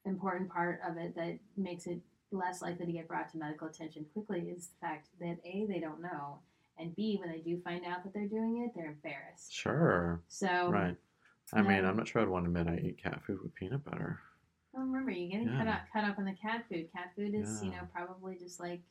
important 0.05 0.49
part 0.49 0.79
of 0.87 0.97
it 0.97 1.15
that 1.15 1.39
makes 1.57 1.87
it 1.87 1.99
less 2.31 2.61
likely 2.61 2.85
to 2.85 2.91
get 2.91 3.07
brought 3.07 3.29
to 3.31 3.37
medical 3.37 3.67
attention 3.67 4.05
quickly 4.13 4.41
is 4.41 4.67
the 4.67 4.87
fact 4.87 5.07
that 5.19 5.37
a 5.43 5.65
they 5.67 5.79
don't 5.79 6.01
know, 6.01 6.39
and 6.77 6.95
b 6.95 7.17
when 7.19 7.31
they 7.31 7.39
do 7.39 7.59
find 7.61 7.85
out 7.85 8.03
that 8.03 8.13
they're 8.13 8.27
doing 8.27 8.63
it, 8.63 8.71
they're 8.75 8.91
embarrassed. 8.91 9.51
Sure. 9.51 10.21
So 10.27 10.69
Right. 10.69 10.95
I 11.53 11.61
mean, 11.61 11.79
um, 11.79 11.85
I'm 11.85 11.97
not 11.97 12.07
sure 12.07 12.21
I'd 12.21 12.27
want 12.27 12.45
to 12.45 12.59
admit 12.59 12.67
I 12.67 12.83
eat 12.83 13.01
cat 13.01 13.21
food 13.25 13.39
with 13.43 13.53
peanut 13.53 13.83
butter. 13.83 14.19
Well, 14.73 14.83
remember, 14.83 15.11
you're 15.11 15.29
getting 15.29 15.55
cut 15.57 15.67
up, 15.67 15.81
cut 15.93 16.03
up 16.03 16.17
on 16.17 16.25
the 16.25 16.33
cat 16.33 16.65
food. 16.69 16.91
Cat 16.91 17.11
food 17.15 17.33
is, 17.35 17.63
you 17.63 17.69
know, 17.69 17.87
probably 17.93 18.35
just 18.37 18.59
like 18.59 18.81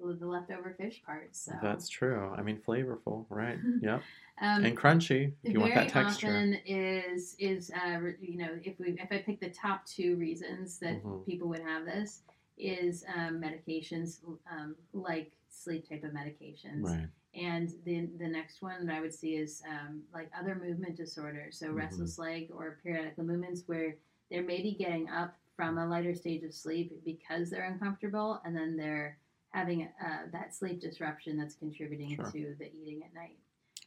the, 0.00 0.26
leftover 0.26 0.74
fish 0.78 1.02
parts. 1.04 1.44
So 1.46 1.52
That's 1.62 1.88
true. 1.88 2.32
I 2.36 2.42
mean, 2.42 2.58
flavorful, 2.58 3.26
right? 3.28 3.58
yep. 3.80 4.02
um, 4.40 4.64
And 4.64 4.76
crunchy 4.76 5.32
if 5.42 5.52
you 5.52 5.60
want 5.60 5.74
that 5.74 5.88
texture. 5.88 6.28
often 6.28 6.54
is 6.66 7.36
is 7.38 7.70
uh, 7.70 8.00
you 8.20 8.38
know 8.38 8.58
if 8.62 8.78
we 8.78 8.98
if 9.00 9.10
I 9.10 9.18
pick 9.18 9.40
the 9.40 9.50
top 9.50 9.84
two 9.86 10.16
reasons 10.16 10.78
that 10.80 11.02
Mhm. 11.02 11.24
people 11.26 11.48
would 11.48 11.62
have 11.62 11.84
this 11.84 12.22
is 12.56 13.04
um, 13.14 13.40
medications 13.40 14.20
um, 14.50 14.76
like 14.92 15.32
sleep 15.48 15.88
type 15.88 16.04
of 16.04 16.10
medications. 16.12 16.82
Right. 16.84 17.08
And 17.34 17.68
the 17.84 18.06
the 18.18 18.28
next 18.28 18.62
one 18.62 18.86
that 18.86 18.94
I 18.94 19.00
would 19.00 19.14
see 19.14 19.36
is 19.36 19.62
um, 19.68 20.02
like 20.12 20.30
other 20.38 20.54
movement 20.54 20.96
disorders, 20.96 21.58
so 21.58 21.66
Mhm. 21.68 21.76
restless 21.76 22.18
leg 22.18 22.50
or 22.54 22.78
periodic 22.82 23.18
movements, 23.18 23.62
where 23.66 23.96
they're 24.30 24.42
maybe 24.44 24.72
getting 24.72 25.08
up 25.08 25.36
from 25.56 25.78
a 25.78 25.86
lighter 25.86 26.14
stage 26.14 26.42
of 26.42 26.52
sleep 26.54 26.92
because 27.04 27.50
they're 27.50 27.64
uncomfortable, 27.64 28.40
and 28.44 28.56
then 28.56 28.76
they're 28.76 29.18
having 29.54 29.82
uh, 30.04 30.26
that 30.32 30.52
sleep 30.54 30.80
disruption 30.80 31.36
that's 31.38 31.54
contributing 31.54 32.16
Sure. 32.16 32.30
to 32.32 32.56
the 32.58 32.70
eating 32.74 33.02
at 33.04 33.14
night. 33.14 33.38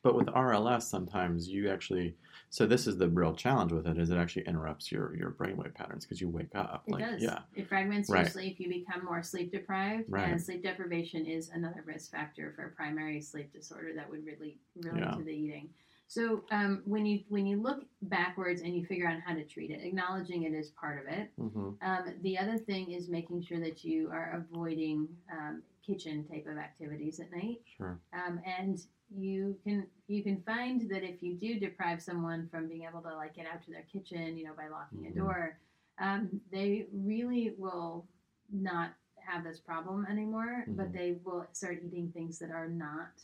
But 0.02 0.16
with 0.16 0.28
RLS, 0.28 0.84
sometimes 0.84 1.50
you 1.50 1.70
actually. 1.70 2.16
So 2.50 2.66
this 2.66 2.88
is 2.88 2.98
the 2.98 3.10
real 3.10 3.34
challenge 3.34 3.74
with 3.74 3.86
it: 3.88 3.98
is 3.98 4.10
it 4.10 4.18
actually 4.18 4.44
interrupts 4.44 4.92
your 4.92 5.14
your 5.16 5.32
brainwave 5.32 5.74
patterns 5.74 6.06
because 6.06 6.22
you 6.22 6.30
wake 6.30 6.56
up. 6.56 6.84
It 6.88 6.92
like, 6.94 7.04
does. 7.04 7.22
Yeah. 7.22 7.40
It 7.56 7.68
fragments 7.68 8.10
Right. 8.10 8.22
your 8.22 8.30
sleep. 8.30 8.60
You 8.60 8.70
become 8.70 9.04
more 9.04 9.22
sleep 9.24 9.52
deprived, 9.52 10.06
Right. 10.08 10.30
and 10.30 10.42
sleep 10.42 10.64
deprivation 10.64 11.26
is 11.26 11.50
another 11.50 11.84
risk 11.86 12.12
factor 12.12 12.54
for 12.56 12.68
a 12.68 12.70
primary 12.72 13.20
sleep 13.20 13.52
disorder 13.52 13.92
that 13.96 14.10
would 14.10 14.26
really 14.26 14.60
relate 14.76 15.02
Yeah. 15.02 15.16
to 15.16 15.24
the 15.24 15.34
eating. 15.34 15.74
So 16.08 16.46
um, 16.52 16.82
when 16.86 17.06
you 17.06 17.24
when 17.28 17.46
you 17.46 17.62
look 17.62 17.84
backwards 18.04 18.62
and 18.62 18.76
you 18.76 18.86
figure 18.86 19.08
out 19.08 19.20
how 19.26 19.34
to 19.34 19.46
treat 19.46 19.72
it, 19.72 19.82
acknowledging 19.84 20.44
it 20.44 20.54
is 20.54 20.72
part 20.80 21.00
of 21.00 21.12
it. 21.12 21.30
hmm 21.38 21.72
Um, 21.82 22.06
the 22.22 22.38
other 22.38 22.58
thing 22.58 22.92
is 22.92 23.10
making 23.10 23.42
sure 23.42 23.60
that 23.60 23.84
you 23.84 24.10
are 24.12 24.46
avoiding 24.52 25.10
um, 25.32 25.64
kitchen 25.86 26.26
type 26.26 26.46
of 26.48 26.58
activities 26.58 27.20
at 27.20 27.32
night. 27.32 27.58
Sure. 27.66 28.00
Um, 28.14 28.40
and 28.46 28.78
you 29.10 29.58
can 29.64 29.88
you 30.08 30.24
can 30.24 30.42
find 30.42 30.82
that 30.90 31.04
if 31.04 31.22
you 31.22 31.36
do 31.36 31.60
deprive 31.60 32.02
someone 32.02 32.48
from 32.50 32.68
being 32.68 32.84
able 32.90 33.02
to 33.02 33.16
like 33.16 33.34
get 33.36 33.46
out 33.46 33.62
to 33.64 33.72
their 33.72 33.84
kitchen, 33.84 34.38
you 34.38 34.46
know, 34.46 34.54
by 34.56 34.68
locking 34.70 35.04
Mhm. 35.04 35.12
a 35.12 35.14
door, 35.14 35.58
um, 36.00 36.42
they 36.52 36.88
really 36.94 37.52
will 37.58 38.08
not 38.52 38.92
have 39.20 39.44
this 39.44 39.60
problem 39.60 40.06
anymore, 40.06 40.66
but 40.70 40.88
Mhm. 40.88 40.94
they 40.94 41.12
will 41.24 41.46
start 41.52 41.80
eating 41.84 42.10
things 42.12 42.40
that 42.40 42.50
are 42.52 42.68
not 42.70 43.22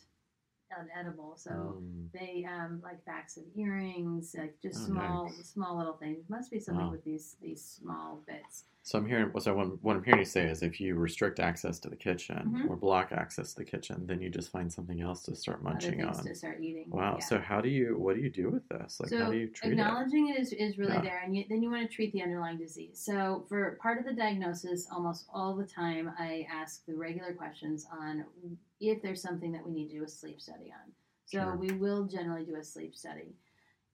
edible. 0.95 1.35
So 1.37 1.51
Mm. 1.81 2.11
they 2.11 2.45
um, 2.45 2.81
like 2.83 3.03
backs 3.05 3.37
of 3.37 3.43
earrings, 3.55 4.35
like 4.37 4.59
just 4.61 4.81
Oh, 4.83 4.85
small, 4.87 5.29
yikes. 5.29 5.45
small 5.45 5.77
little 5.77 5.93
things. 5.97 6.29
Must 6.29 6.51
be 6.51 6.59
something 6.59 6.85
Wow. 6.85 6.91
with 6.91 7.03
these 7.03 7.35
these 7.41 7.63
small 7.63 8.23
bits. 8.27 8.65
So 8.85 8.99
I'm 8.99 9.05
hearing. 9.07 9.31
So 9.39 9.55
what, 9.55 9.81
what 9.81 9.95
I'm 9.95 10.03
hearing 10.03 10.19
you 10.19 10.25
say 10.25 10.43
is, 10.49 10.61
if 10.61 10.81
you 10.81 10.95
restrict 10.95 11.39
access 11.39 11.79
to 11.79 11.89
the 11.89 11.95
kitchen 11.95 12.51
Mhm. 12.53 12.69
or 12.69 12.75
block 12.75 13.13
access 13.13 13.53
to 13.53 13.59
the 13.59 13.63
kitchen, 13.63 14.05
then 14.07 14.19
you 14.21 14.29
just 14.29 14.51
find 14.51 14.71
something 14.71 14.99
else 14.99 15.23
to 15.23 15.35
start 15.35 15.63
munching 15.63 16.03
on. 16.03 16.13
to 16.25 16.35
start 16.35 16.59
eating. 16.59 16.89
Wow. 16.89 17.13
Yeah. 17.13 17.23
So 17.23 17.39
how 17.39 17.61
do 17.61 17.69
you? 17.69 17.97
What 17.97 18.15
do 18.17 18.21
you 18.21 18.29
do 18.29 18.49
with 18.49 18.67
this? 18.67 18.99
Like, 18.99 19.09
so 19.09 19.23
how 19.23 19.31
do 19.31 19.37
you 19.37 19.47
treat 19.47 19.71
it? 19.71 19.79
acknowledging 19.79 20.27
it 20.29 20.37
is, 20.37 20.51
is 20.51 20.77
really 20.77 20.91
Yeah. 20.95 21.01
there, 21.01 21.19
and 21.23 21.33
you, 21.35 21.45
then 21.47 21.63
you 21.63 21.69
want 21.71 21.89
to 21.89 21.95
treat 21.95 22.11
the 22.11 22.21
underlying 22.21 22.57
disease. 22.57 22.99
So 22.99 23.45
for 23.47 23.77
part 23.81 23.99
of 23.99 24.05
the 24.05 24.13
diagnosis, 24.13 24.89
almost 24.91 25.27
all 25.33 25.55
the 25.55 25.65
time, 25.65 26.11
I 26.19 26.45
ask 26.51 26.85
the 26.85 26.93
regular 26.95 27.33
questions 27.33 27.87
on 27.89 28.25
if 28.91 29.01
there's 29.01 29.21
something 29.21 29.51
that 29.51 29.65
we 29.65 29.71
need 29.71 29.89
to 29.89 29.95
do 29.99 30.03
a 30.03 30.07
sleep 30.07 30.41
study 30.41 30.71
on. 30.71 30.91
So 31.25 31.39
Sure. 31.39 31.55
we 31.55 31.71
will 31.73 32.05
generally 32.05 32.45
do 32.45 32.55
a 32.55 32.63
sleep 32.63 32.95
study. 32.95 33.35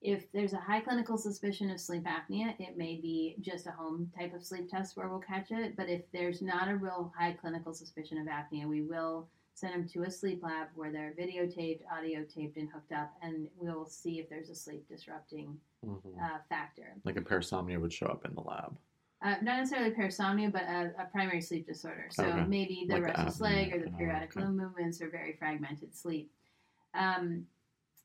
If 0.02 0.32
there's 0.32 0.54
a 0.54 0.58
high 0.58 0.80
clinical 0.80 1.17
suspicion 1.17 1.69
of 1.69 1.80
sleep 1.80 2.04
apnea, 2.06 2.56
it 2.60 2.78
may 2.78 2.95
be 2.95 3.36
just 3.41 3.67
a 3.67 3.71
home 3.71 4.10
type 4.17 4.34
of 4.34 4.43
sleep 4.43 4.69
test 4.69 4.95
where 4.95 5.10
we'll 5.10 5.19
catch 5.19 5.52
it. 5.52 5.75
But 5.75 5.89
if 5.89 6.10
there's 6.12 6.41
not 6.41 6.69
a 6.69 6.75
real 6.75 7.13
high 7.17 7.34
clinical 7.34 7.73
suspicion 7.73 8.17
of 8.17 8.28
apnea, 8.28 8.65
we 8.67 8.82
will 8.82 9.28
send 9.56 9.73
them 9.73 9.88
to 9.89 10.04
a 10.04 10.12
sleep 10.12 10.41
lab 10.41 10.69
where 10.73 10.89
they're 10.91 11.13
videotaped, 11.19 11.82
audio 11.91 12.23
taped, 12.23 12.56
and 12.56 12.69
hooked 12.69 12.93
up, 12.93 13.13
and 13.21 13.49
we'll 13.58 13.86
see 13.86 14.19
if 14.19 14.30
there's 14.30 14.49
a 14.49 14.56
sleep 14.56 14.88
disrupting 14.88 15.60
Mhm. 15.86 16.17
uh, 16.21 16.39
factor. 16.47 16.95
Like 17.04 17.17
a 17.17 17.21
parasomnia 17.21 17.80
would 17.80 17.91
show 17.91 18.08
up 18.08 18.23
in 18.25 18.34
the 18.36 18.41
lab. 18.41 18.78
Uh, 19.22 19.36
not 19.42 19.58
necessarily 19.58 19.92
parasomnia, 19.92 20.52
but 20.52 20.64
a, 20.64 20.94
a 20.98 21.06
primary 21.12 21.42
sleep 21.42 21.68
disorder. 21.68 22.08
So 22.10 22.24
Okay. 22.24 22.46
maybe 22.48 22.86
the 22.88 22.94
Like 22.96 23.04
restless 23.04 23.38
apnea. 23.38 23.42
leg 23.42 23.74
or 23.74 23.80
the 23.80 23.92
Oh, 23.92 23.98
periodic 23.98 24.30
okay. 24.32 24.46
limb 24.46 24.56
movements 24.58 25.02
or 25.02 25.10
very 25.10 25.34
fragmented 25.34 25.94
sleep. 25.94 26.32
Um, 26.94 27.46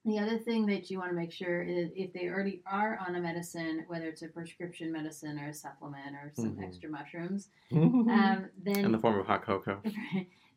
the 0.05 0.19
other 0.19 0.39
thing 0.39 0.67
that 0.67 0.91
you 0.91 0.99
want 0.99 1.11
to 1.11 1.17
make 1.17 1.33
sure 1.33 1.63
is 1.63 1.91
if 1.95 2.13
they 2.13 2.27
already 2.29 2.63
are 2.67 2.99
on 2.99 3.15
a 3.15 3.21
medicine, 3.21 3.85
whether 3.87 4.07
it's 4.07 4.23
a 4.23 4.29
prescription 4.29 4.93
medicine 4.93 5.39
or 5.39 5.49
a 5.49 5.55
supplement 5.55 6.15
or 6.17 6.33
some 6.35 6.57
Mhm. 6.57 6.65
extra 6.65 6.91
mushrooms, 6.91 7.49
um, 7.73 8.51
then 8.63 8.85
in 8.85 8.93
the 8.93 8.99
form 8.99 9.19
of 9.19 9.27
hot 9.27 9.43
cocoa. 9.43 9.81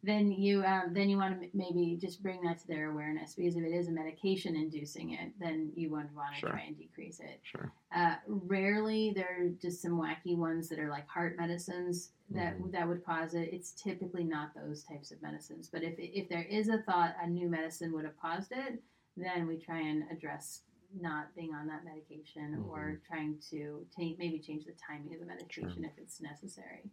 then 0.04 0.32
you 0.32 0.64
um, 0.64 0.94
then 0.94 1.10
you 1.10 1.18
want 1.18 1.40
to 1.42 1.48
maybe 1.54 1.98
just 2.00 2.22
bring 2.22 2.42
that 2.44 2.60
to 2.60 2.68
their 2.68 2.92
awareness 2.92 3.36
because 3.36 3.56
if 3.56 3.64
it 3.64 3.72
is 3.74 3.88
a 3.88 3.92
medication 3.92 4.56
inducing 4.56 5.12
it, 5.14 5.32
then 5.40 5.72
you 5.76 5.90
would 5.90 6.14
want 6.16 6.34
to 6.36 6.40
Sure. 6.40 6.50
try 6.50 6.62
and 6.62 6.78
decrease 6.78 7.20
it. 7.20 7.40
Sure. 7.44 7.72
Uh, 7.96 8.16
rarely 8.28 9.12
there 9.16 9.38
are 9.46 9.50
just 9.50 9.82
some 9.82 9.94
wacky 9.94 10.38
ones 10.38 10.70
that 10.70 10.80
are 10.80 10.90
like 10.90 11.08
heart 11.08 11.36
medicines 11.38 12.12
that 12.30 12.58
Mhm. 12.60 12.72
that 12.72 12.88
would 12.88 13.04
cause 13.04 13.34
it. 13.34 13.54
It's 13.54 13.72
typically 13.72 14.24
not 14.24 14.54
those 14.54 14.84
types 14.84 15.12
of 15.12 15.22
medicines. 15.22 15.70
But 15.70 15.84
if 15.84 15.96
if 15.98 16.30
there 16.30 16.44
is 16.44 16.70
a 16.70 16.82
thought 16.84 17.16
a 17.22 17.28
new 17.28 17.50
medicine 17.50 17.92
would 17.94 18.06
have 18.06 18.18
caused 18.20 18.52
it, 18.52 18.82
then 19.16 19.48
we 19.48 19.58
try 19.58 19.80
and 19.80 20.04
address 20.12 20.64
not 21.02 21.34
being 21.36 21.54
on 21.54 21.68
that 21.68 21.84
medication 21.84 22.64
or 22.70 23.02
trying 23.06 23.38
to 23.50 23.86
ta- 23.94 24.16
maybe 24.18 24.40
change 24.40 24.66
the 24.66 24.72
timing 24.74 25.14
of 25.14 25.20
the 25.20 25.26
medication 25.26 25.84
if 25.84 25.98
it's 25.98 26.22
necessary. 26.22 26.90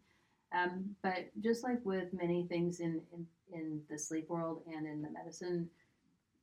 Um, 0.54 0.94
but 1.02 1.30
just 1.40 1.64
like 1.64 1.84
with 1.84 2.12
many 2.12 2.46
things 2.46 2.80
in, 2.80 3.00
in, 3.12 3.26
in 3.52 3.80
the 3.90 3.98
sleep 3.98 4.28
world 4.28 4.62
and 4.72 4.86
in 4.86 5.02
the 5.02 5.10
medicine 5.10 5.68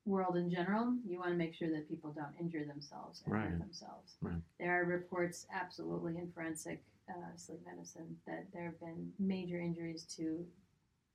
world 0.05 0.35
in 0.35 0.49
general, 0.49 0.93
you 1.07 1.17
want 1.19 1.31
to 1.31 1.37
make 1.37 1.53
sure 1.53 1.69
that 1.69 1.87
people 1.87 2.11
don't 2.11 2.33
injure 2.39 2.65
themselves 2.65 3.23
or 3.25 3.37
hurt 3.37 3.59
themselves. 3.59 4.15
Right. 4.21 4.41
There 4.59 4.79
are 4.81 4.85
reports 4.85 5.45
absolutely 5.53 6.17
in 6.17 6.31
forensic 6.31 6.83
uh, 7.09 7.35
sleep 7.35 7.59
medicine 7.65 8.17
that 8.27 8.45
there 8.53 8.65
have 8.65 8.79
been 8.79 9.11
major 9.19 9.59
injuries 9.59 10.03
to 10.17 10.45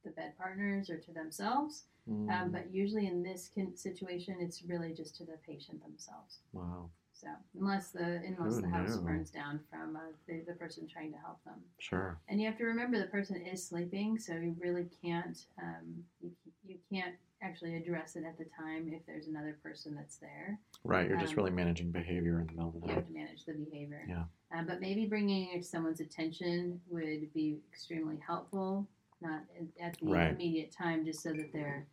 the 0.05 0.11
bed 0.11 0.33
partners 0.39 0.89
or 0.89 0.99
to 0.99 1.13
themselves. 1.13 1.85
Um, 2.09 2.29
Mm. 2.29 2.53
but 2.53 2.73
usually 2.73 3.09
in 3.09 3.25
this 3.25 3.51
situation, 3.75 4.37
it's 4.39 4.63
really 4.63 4.93
just 4.95 5.17
to 5.17 5.25
the 5.25 5.39
patient 5.45 5.83
themselves. 5.83 6.39
wow. 6.53 6.89
So 7.19 7.29
unless 7.59 7.91
the 7.93 8.21
unless 8.27 8.61
the 8.61 8.69
house 8.69 8.97
knew? 8.97 9.01
burns 9.03 9.31
down 9.31 9.61
from 9.71 9.97
uh, 9.97 10.01
the, 10.29 10.43
the 10.47 10.53
person 10.53 10.87
trying 10.87 11.13
to 11.13 11.19
help 11.19 11.43
them. 11.45 11.55
Sure. 11.79 12.19
And 12.29 12.39
you 12.41 12.47
have 12.47 12.59
to 12.59 12.65
remember 12.65 12.99
the 12.99 13.07
person 13.07 13.37
is 13.41 13.67
sleeping, 13.67 14.19
so 14.19 14.35
you 14.35 14.55
really 14.61 14.87
can't 15.03 15.39
um, 15.63 16.05
you, 16.21 16.31
you 16.67 16.77
can't 16.93 17.15
actually 17.43 17.75
address 17.77 18.17
it 18.17 18.25
at 18.25 18.37
the 18.37 18.45
time 18.59 18.91
if 18.93 19.05
there's 19.07 19.29
another 19.29 19.57
person 19.63 19.95
that's 19.95 20.17
there. 20.17 20.59
Right. 20.85 21.09
You're 21.09 21.19
just 21.19 21.33
Um, 21.33 21.39
really 21.39 21.51
managing 21.53 21.91
behavior 21.91 22.41
in 22.41 22.47
the 22.49 22.53
middle 22.53 22.69
of 22.69 22.75
the 22.75 22.81
You 22.81 22.87
night. 22.89 22.95
have 22.97 23.07
to 23.07 23.13
manage 23.13 23.45
the 23.47 23.53
behavior. 23.55 24.05
Yeah. 24.09 24.25
Um, 24.53 24.67
but 24.67 24.81
maybe 24.81 25.07
bringing 25.07 25.49
it 25.55 25.63
to 25.63 25.69
someone's 25.69 26.01
attention 26.01 26.81
would 26.89 27.33
be 27.33 27.59
extremely 27.73 28.17
helpful, 28.27 28.87
not 29.23 29.43
at- 29.59 29.81
at 29.87 29.99
the 30.01 30.07
Right. 30.07 30.31
immediate 30.35 30.71
time, 30.73 31.05
just 31.05 31.23
so 31.23 31.33
that 31.33 31.51
they're 31.53 31.87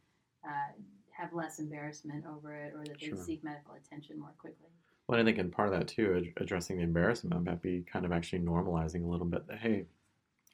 uh, 0.46 0.74
have 1.12 1.32
less 1.32 1.60
embarrassment 1.60 2.26
over 2.26 2.54
it 2.54 2.74
or 2.74 2.84
that 2.84 3.00
they 3.00 3.08
Sure. 3.08 3.16
seek 3.24 3.42
medical 3.46 3.76
attention 3.76 4.20
more 4.20 4.34
quickly. 4.38 4.68
Well, 5.08 5.20
I 5.20 5.24
think 5.24 5.38
in 5.38 5.52
part 5.52 5.74
of 5.74 5.80
that 5.80 5.88
too, 5.88 6.16
ad- 6.18 6.44
addressing 6.44 6.78
the 6.78 6.84
embarrassment 6.84 7.44
might 7.44 7.62
be 7.62 7.82
kind 7.92 8.06
of 8.06 8.12
actually 8.12 8.40
normalizing 8.40 9.04
a 9.04 9.10
little 9.10 9.26
bit 9.26 9.48
that 9.48 9.60
hey, 9.60 9.86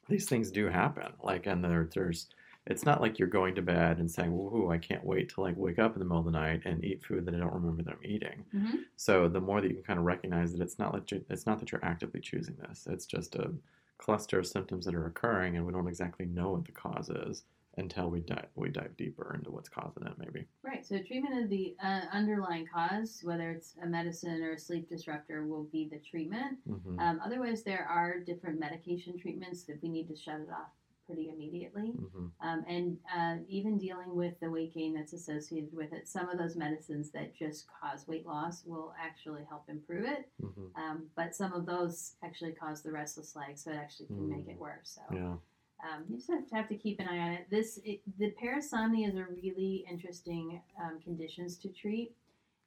these 0.08 0.26
things 0.26 0.50
do 0.50 0.66
happen. 0.66 1.12
Like, 1.22 1.46
and 1.46 1.62
there, 1.64 1.88
there's, 1.94 2.26
it's 2.66 2.84
not 2.84 3.00
like 3.00 3.18
you're 3.18 3.28
going 3.28 3.54
to 3.54 3.62
bed 3.62 3.98
and 3.98 4.10
saying, 4.10 4.32
"Woohoo, 4.32 4.72
I 4.72 4.78
can't 4.78 5.04
wait 5.04 5.28
to 5.30 5.40
like 5.40 5.56
wake 5.56 5.78
up 5.78 5.94
in 5.94 6.00
the 6.00 6.04
middle 6.04 6.18
of 6.18 6.24
the 6.24 6.32
night 6.32 6.62
and 6.64 6.84
eat 6.84 7.02
food 7.02 7.24
that 7.26 7.34
I 7.34 7.38
don't 7.38 7.54
remember 7.54 7.82
that 7.84 7.94
I'm 7.94 8.10
eating." 8.10 8.44
Mm-hmm. 8.54 8.76
So 8.96 9.28
the 9.28 9.40
more 9.40 9.60
that 9.60 9.68
you 9.68 9.76
can 9.76 9.84
kind 9.84 9.98
of 9.98 10.04
recognize 10.04 10.52
that 10.52 10.62
it's 10.62 10.78
not 10.78 10.92
like 10.92 11.10
you, 11.10 11.24
it's 11.30 11.46
not 11.46 11.58
that 11.60 11.72
you're 11.72 11.84
actively 11.84 12.20
choosing 12.20 12.56
this. 12.68 12.86
It's 12.90 13.06
just 13.06 13.36
a 13.36 13.52
cluster 13.98 14.38
of 14.38 14.46
symptoms 14.46 14.84
that 14.84 14.94
are 14.94 15.06
occurring, 15.06 15.56
and 15.56 15.64
we 15.64 15.72
don't 15.72 15.88
exactly 15.88 16.26
know 16.26 16.50
what 16.50 16.64
the 16.64 16.72
cause 16.72 17.08
is 17.08 17.44
until 17.76 18.10
we 18.10 18.20
dive 18.20 18.48
we 18.54 18.68
dive 18.68 18.96
deeper 18.96 19.34
into 19.34 19.50
what's 19.50 19.68
causing 19.68 20.06
it. 20.06 20.12
Maybe. 20.18 20.46
Right. 20.62 20.84
So 20.86 20.98
treatment 21.02 21.44
of 21.44 21.50
the 21.50 21.76
uh, 21.82 22.02
underlying 22.12 22.66
cause, 22.66 23.20
whether 23.22 23.50
it's 23.50 23.74
a 23.82 23.86
medicine 23.86 24.42
or 24.42 24.52
a 24.52 24.58
sleep 24.58 24.88
disruptor, 24.88 25.46
will 25.46 25.64
be 25.64 25.88
the 25.90 25.98
treatment. 25.98 26.58
hmm 26.66 26.98
Um, 26.98 27.20
otherwise, 27.24 27.62
there 27.62 27.86
are 27.86 28.18
different 28.20 28.58
medication 28.58 29.18
treatments 29.18 29.64
that 29.64 29.82
we 29.82 29.88
need 29.88 30.08
to 30.08 30.16
shut 30.16 30.40
it 30.40 30.50
off 30.50 30.72
pretty 31.06 31.30
immediately. 31.30 31.90
hmm 31.90 32.26
Um, 32.42 32.64
and 32.68 32.98
uh, 33.14 33.36
even 33.48 33.78
dealing 33.78 34.14
with 34.14 34.38
the 34.40 34.50
weight 34.50 34.72
gain 34.74 34.94
that's 34.94 35.12
associated 35.12 35.74
with 35.74 35.92
it, 35.92 36.08
some 36.08 36.28
of 36.28 36.38
those 36.38 36.56
medicines 36.56 37.10
that 37.12 37.34
just 37.34 37.66
cause 37.80 38.06
weight 38.08 38.26
loss 38.26 38.64
will 38.64 38.94
actually 39.00 39.44
help 39.48 39.64
improve 39.68 40.04
it. 40.04 40.28
hmm 40.40 40.66
Um, 40.76 41.06
but 41.16 41.34
some 41.34 41.52
of 41.52 41.66
those 41.66 42.14
actually 42.22 42.52
cause 42.52 42.82
the 42.82 42.92
restless 42.92 43.34
leg, 43.36 43.58
so 43.58 43.70
it 43.70 43.76
actually 43.76 44.06
can 44.06 44.28
make 44.28 44.48
it 44.48 44.58
worse. 44.58 44.98
So 44.98 45.14
Yeah. 45.14 45.34
Um, 45.84 46.04
you 46.08 46.16
just 46.16 46.28
have 46.30 46.48
to, 46.48 46.54
have 46.54 46.68
to 46.68 46.74
keep 46.76 47.00
an 47.00 47.08
eye 47.08 47.18
on 47.18 47.32
it. 47.32 47.46
This 47.50 47.80
it, 47.84 48.00
the 48.18 48.32
parasomnia 48.42 49.08
is 49.08 49.16
a 49.16 49.24
really 49.42 49.84
interesting 49.90 50.60
um, 50.82 51.00
conditions 51.02 51.56
to 51.58 51.68
treat, 51.68 52.12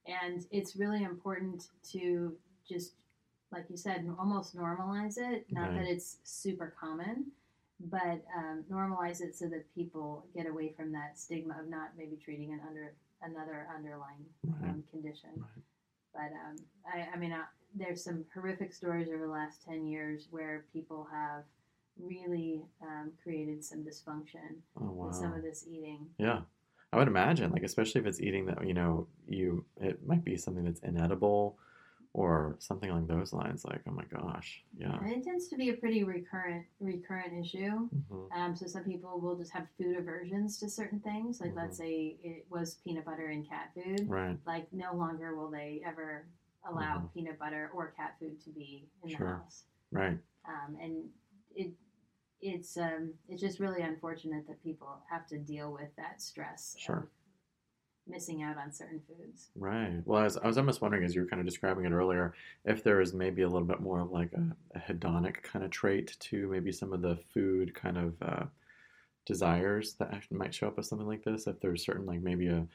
and 0.07 0.45
it's 0.51 0.75
really 0.75 1.03
important 1.03 1.67
to 1.91 2.35
just 2.67 2.93
like 3.51 3.65
you 3.69 3.77
said, 3.77 4.09
almost 4.17 4.55
normalize 4.57 5.17
it. 5.19 5.45
Not 5.51 5.69
Right. 5.69 5.81
that 5.83 5.85
it's 5.87 6.17
super 6.23 6.73
common, 6.79 7.27
but 7.79 8.23
um, 8.35 8.63
normalize 8.71 9.21
it 9.21 9.35
so 9.35 9.45
that 9.49 9.63
people 9.75 10.25
get 10.35 10.47
away 10.47 10.73
from 10.75 10.91
that 10.93 11.19
stigma 11.19 11.55
of 11.59 11.67
not 11.69 11.89
maybe 11.95 12.15
treating 12.15 12.51
an 12.53 12.61
under 12.67 12.93
another 13.21 13.67
underlying 13.75 14.25
Right. 14.59 14.71
um, 14.71 14.83
condition. 14.91 15.29
Right. 15.37 15.63
But 16.13 16.31
um, 16.33 16.55
I, 16.91 17.15
I 17.15 17.17
mean, 17.19 17.31
uh, 17.31 17.43
there's 17.75 18.03
some 18.03 18.25
horrific 18.33 18.73
stories 18.73 19.07
over 19.09 19.19
the 19.25 19.31
last 19.31 19.63
10 19.65 19.85
years 19.87 20.27
where 20.31 20.65
people 20.73 21.07
have 21.11 21.43
really 21.99 22.61
um, 22.81 23.11
created 23.21 23.63
some 23.63 23.83
dysfunction 23.83 24.61
Oh 24.79 24.91
wow. 24.91 25.07
with 25.07 25.15
some 25.15 25.33
of 25.33 25.41
this 25.43 25.65
eating. 25.67 26.07
Yeah. 26.17 26.41
I 26.91 26.97
would 26.97 27.07
imagine, 27.07 27.51
like 27.51 27.63
especially 27.63 28.01
if 28.01 28.07
it's 28.07 28.21
eating 28.21 28.45
that 28.47 28.65
you 28.67 28.73
know, 28.73 29.07
you 29.27 29.65
it 29.81 30.05
might 30.05 30.23
be 30.23 30.37
something 30.37 30.63
that's 30.63 30.81
inedible 30.81 31.57
or 32.13 32.55
something 32.59 32.91
along 32.91 33.07
those 33.07 33.33
lines, 33.33 33.65
like, 33.65 33.81
oh 33.87 33.91
my 33.91 34.03
gosh. 34.05 34.63
Yeah. 34.77 34.95
And 34.99 35.11
it 35.11 35.23
tends 35.23 35.47
to 35.47 35.55
be 35.57 35.69
a 35.69 35.73
pretty 35.73 36.03
recurrent 36.03 36.65
recurrent 36.79 37.33
issue. 37.33 37.89
hmm 38.09 38.25
Um, 38.35 38.55
so 38.55 38.67
some 38.67 38.83
people 38.83 39.19
will 39.19 39.35
just 39.35 39.51
have 39.53 39.67
food 39.77 39.95
aversions 39.97 40.57
to 40.59 40.69
certain 40.69 40.99
things. 40.99 41.41
Like 41.41 41.51
Mhm. 41.51 41.55
let's 41.55 41.77
say 41.77 42.17
it 42.23 42.45
was 42.49 42.75
peanut 42.83 43.05
butter 43.05 43.27
and 43.27 43.47
cat 43.47 43.71
food. 43.73 44.07
Right. 44.07 44.37
Like 44.45 44.71
no 44.73 44.93
longer 44.93 45.35
will 45.35 45.49
they 45.49 45.81
ever 45.85 46.27
allow 46.69 46.99
Mhm. 46.99 47.13
peanut 47.13 47.39
butter 47.39 47.71
or 47.73 47.91
cat 47.97 48.15
food 48.19 48.39
to 48.41 48.51
be 48.51 48.87
in 49.03 49.09
Sure. 49.09 49.27
the 49.27 49.33
house. 49.43 49.65
Right. 49.91 50.17
um, 50.45 50.75
and 50.81 51.09
it 51.55 51.73
it's 52.43 52.77
um, 52.77 53.13
it's 53.29 53.41
just 53.41 53.59
really 53.59 53.81
unfortunate 53.81 54.45
that 54.47 54.61
people 54.63 54.99
have 55.09 55.25
to 55.27 55.37
deal 55.37 55.71
with 55.71 55.95
that 55.97 56.21
stress 56.21 56.75
Sure. 56.77 56.97
of 56.97 57.03
missing 58.05 58.43
out 58.43 58.57
on 58.57 58.71
certain 58.71 59.01
foods. 59.07 59.49
Right. 59.55 60.01
Well, 60.05 60.19
I 60.19 60.23
was, 60.25 60.35
I 60.37 60.45
was 60.47 60.57
almost 60.57 60.81
wondering, 60.81 61.05
as 61.05 61.15
you 61.15 61.21
were 61.21 61.27
kind 61.27 61.39
of 61.39 61.45
describing 61.45 61.85
it 61.85 61.91
earlier, 61.93 62.33
if 62.65 62.83
there 62.83 62.99
is 62.99 63.13
maybe 63.13 63.43
a 63.43 63.47
little 63.47 63.67
bit 63.67 63.79
more 63.79 64.01
of 64.01 64.11
like 64.11 64.31
a, 64.33 64.77
a 64.77 64.79
hedonic 64.79 65.41
kind 65.41 65.63
of 65.63 65.71
trait 65.71 66.17
to 66.19 66.49
maybe 66.49 66.71
some 66.73 66.91
of 66.91 67.01
the 67.01 67.17
food 67.33 67.73
kind 67.73 67.97
of 67.97 68.13
uh, 68.21 68.43
desires 69.25 69.93
that 69.93 70.21
might 70.31 70.53
show 70.53 70.67
up 70.67 70.75
with 70.75 70.85
something 70.85 71.07
like 71.07 71.23
this. 71.23 71.47
If 71.47 71.61
there's 71.61 71.85
certain 71.85 72.05
like 72.05 72.21
maybe 72.21 72.47
a 72.47 72.67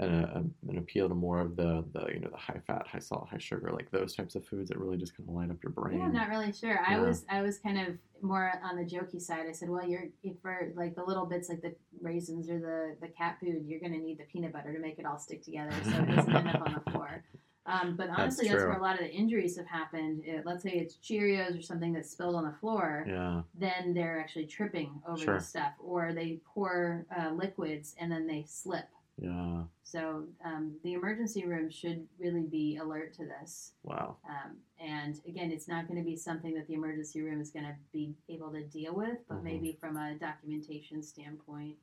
an, 0.00 0.24
a, 0.24 0.70
an 0.70 0.78
appeal 0.78 1.08
to 1.08 1.14
more 1.14 1.40
of 1.40 1.56
the 1.56 1.84
the 1.92 2.06
you 2.12 2.20
know 2.20 2.28
the 2.30 2.36
high 2.36 2.60
fat, 2.66 2.86
high 2.86 2.98
salt, 2.98 3.28
high 3.30 3.38
sugar, 3.38 3.70
like 3.72 3.90
those 3.90 4.14
types 4.14 4.34
of 4.34 4.44
foods 4.46 4.68
that 4.70 4.78
really 4.78 4.96
just 4.96 5.16
kind 5.16 5.28
of 5.28 5.34
light 5.34 5.50
up 5.50 5.62
your 5.62 5.72
brain. 5.72 5.98
Yeah, 5.98 6.04
I'm 6.06 6.12
not 6.12 6.28
really 6.28 6.52
sure. 6.52 6.80
I 6.86 6.98
was 6.98 7.24
I 7.30 7.42
was 7.42 7.58
kind 7.58 7.78
of 7.78 7.96
more 8.22 8.52
on 8.62 8.76
the 8.76 8.84
jokey 8.84 9.20
side. 9.20 9.46
I 9.48 9.52
said, 9.52 9.68
well, 9.68 9.86
you're 9.86 10.04
for 10.42 10.72
like 10.76 10.94
the 10.94 11.04
little 11.04 11.26
bits 11.26 11.48
like 11.48 11.62
the 11.62 11.74
raisins 12.00 12.48
or 12.50 12.58
the 12.58 12.96
the 13.00 13.08
cat 13.12 13.38
food, 13.40 13.64
you're 13.66 13.80
going 13.80 13.92
to 13.92 13.98
need 13.98 14.18
the 14.18 14.24
peanut 14.24 14.52
butter 14.52 14.72
to 14.72 14.80
make 14.80 14.98
it 14.98 15.06
all 15.06 15.18
stick 15.18 15.42
together, 15.42 15.72
so 15.84 15.90
it 15.90 16.06
doesn't 16.16 16.34
end 16.34 16.48
up 16.48 16.62
on 16.66 16.80
the 16.84 16.90
floor. 16.90 17.24
Um, 17.66 17.94
but 17.94 18.08
honestly, 18.08 18.48
that's, 18.48 18.58
true. 18.62 18.70
where 18.70 18.78
a 18.78 18.82
lot 18.82 18.94
of 18.94 19.00
the 19.00 19.12
injuries 19.12 19.56
have 19.58 19.66
happened. 19.66 20.22
It, 20.24 20.44
let's 20.46 20.62
say 20.62 20.70
it's 20.70 20.96
Cheerios 20.96 21.56
or 21.56 21.62
something 21.62 21.92
that's 21.92 22.10
spilled 22.10 22.34
on 22.34 22.44
the 22.44 22.54
floor. 22.58 23.04
yeah, 23.06 23.42
Then 23.54 23.92
they're 23.94 24.18
actually 24.18 24.46
tripping 24.46 25.00
over 25.06 25.18
Sure. 25.22 25.38
the 25.38 25.44
stuff, 25.44 25.72
or 25.78 26.12
they 26.12 26.40
pour 26.52 27.06
uh, 27.16 27.30
liquids 27.30 27.94
and 28.00 28.10
then 28.10 28.26
they 28.26 28.44
slip. 28.48 28.86
Yeah. 29.20 29.62
So 29.82 30.24
um, 30.44 30.76
the 30.84 30.92
emergency 30.94 31.44
room 31.44 31.68
should 31.68 32.06
really 32.18 32.44
be 32.44 32.76
alert 32.76 33.12
to 33.14 33.24
this. 33.24 33.72
Wow. 33.82 34.16
Um, 34.28 34.56
and 34.80 35.20
again, 35.26 35.50
it's 35.50 35.66
not 35.68 35.88
going 35.88 35.98
to 35.98 36.04
be 36.08 36.16
something 36.16 36.54
that 36.54 36.68
the 36.68 36.74
emergency 36.74 37.20
room 37.22 37.40
is 37.40 37.50
going 37.50 37.64
to 37.66 37.74
be 37.92 38.14
able 38.28 38.52
to 38.52 38.62
deal 38.68 38.94
with, 38.94 39.18
but 39.28 39.38
Mhm. 39.38 39.42
maybe 39.44 39.72
from 39.80 39.96
a 39.96 40.14
documentation 40.16 41.02
standpoint, 41.02 41.76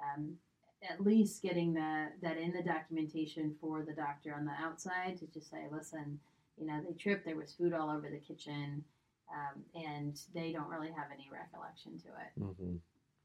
um, 0.00 0.36
at 0.82 1.00
least 1.00 1.42
getting 1.42 1.72
that 1.74 2.20
that 2.20 2.36
in 2.38 2.52
the 2.52 2.62
documentation 2.62 3.54
for 3.60 3.82
the 3.82 3.92
doctor 3.94 4.34
on 4.34 4.44
the 4.44 4.52
outside 4.52 5.16
to 5.18 5.26
just 5.28 5.48
say, 5.50 5.68
listen, 5.70 6.18
you 6.58 6.66
know, 6.66 6.82
they 6.82 6.92
tripped, 6.94 7.24
there 7.24 7.36
was 7.36 7.54
food 7.54 7.72
all 7.72 7.88
over 7.88 8.10
the 8.10 8.18
kitchen, 8.18 8.84
um, 9.32 9.64
and 9.74 10.20
they 10.34 10.52
don't 10.52 10.68
really 10.68 10.90
have 10.90 11.06
any 11.12 11.30
recollection 11.32 11.98
to 12.00 12.08
it. 12.08 12.32
hmm 12.58 12.76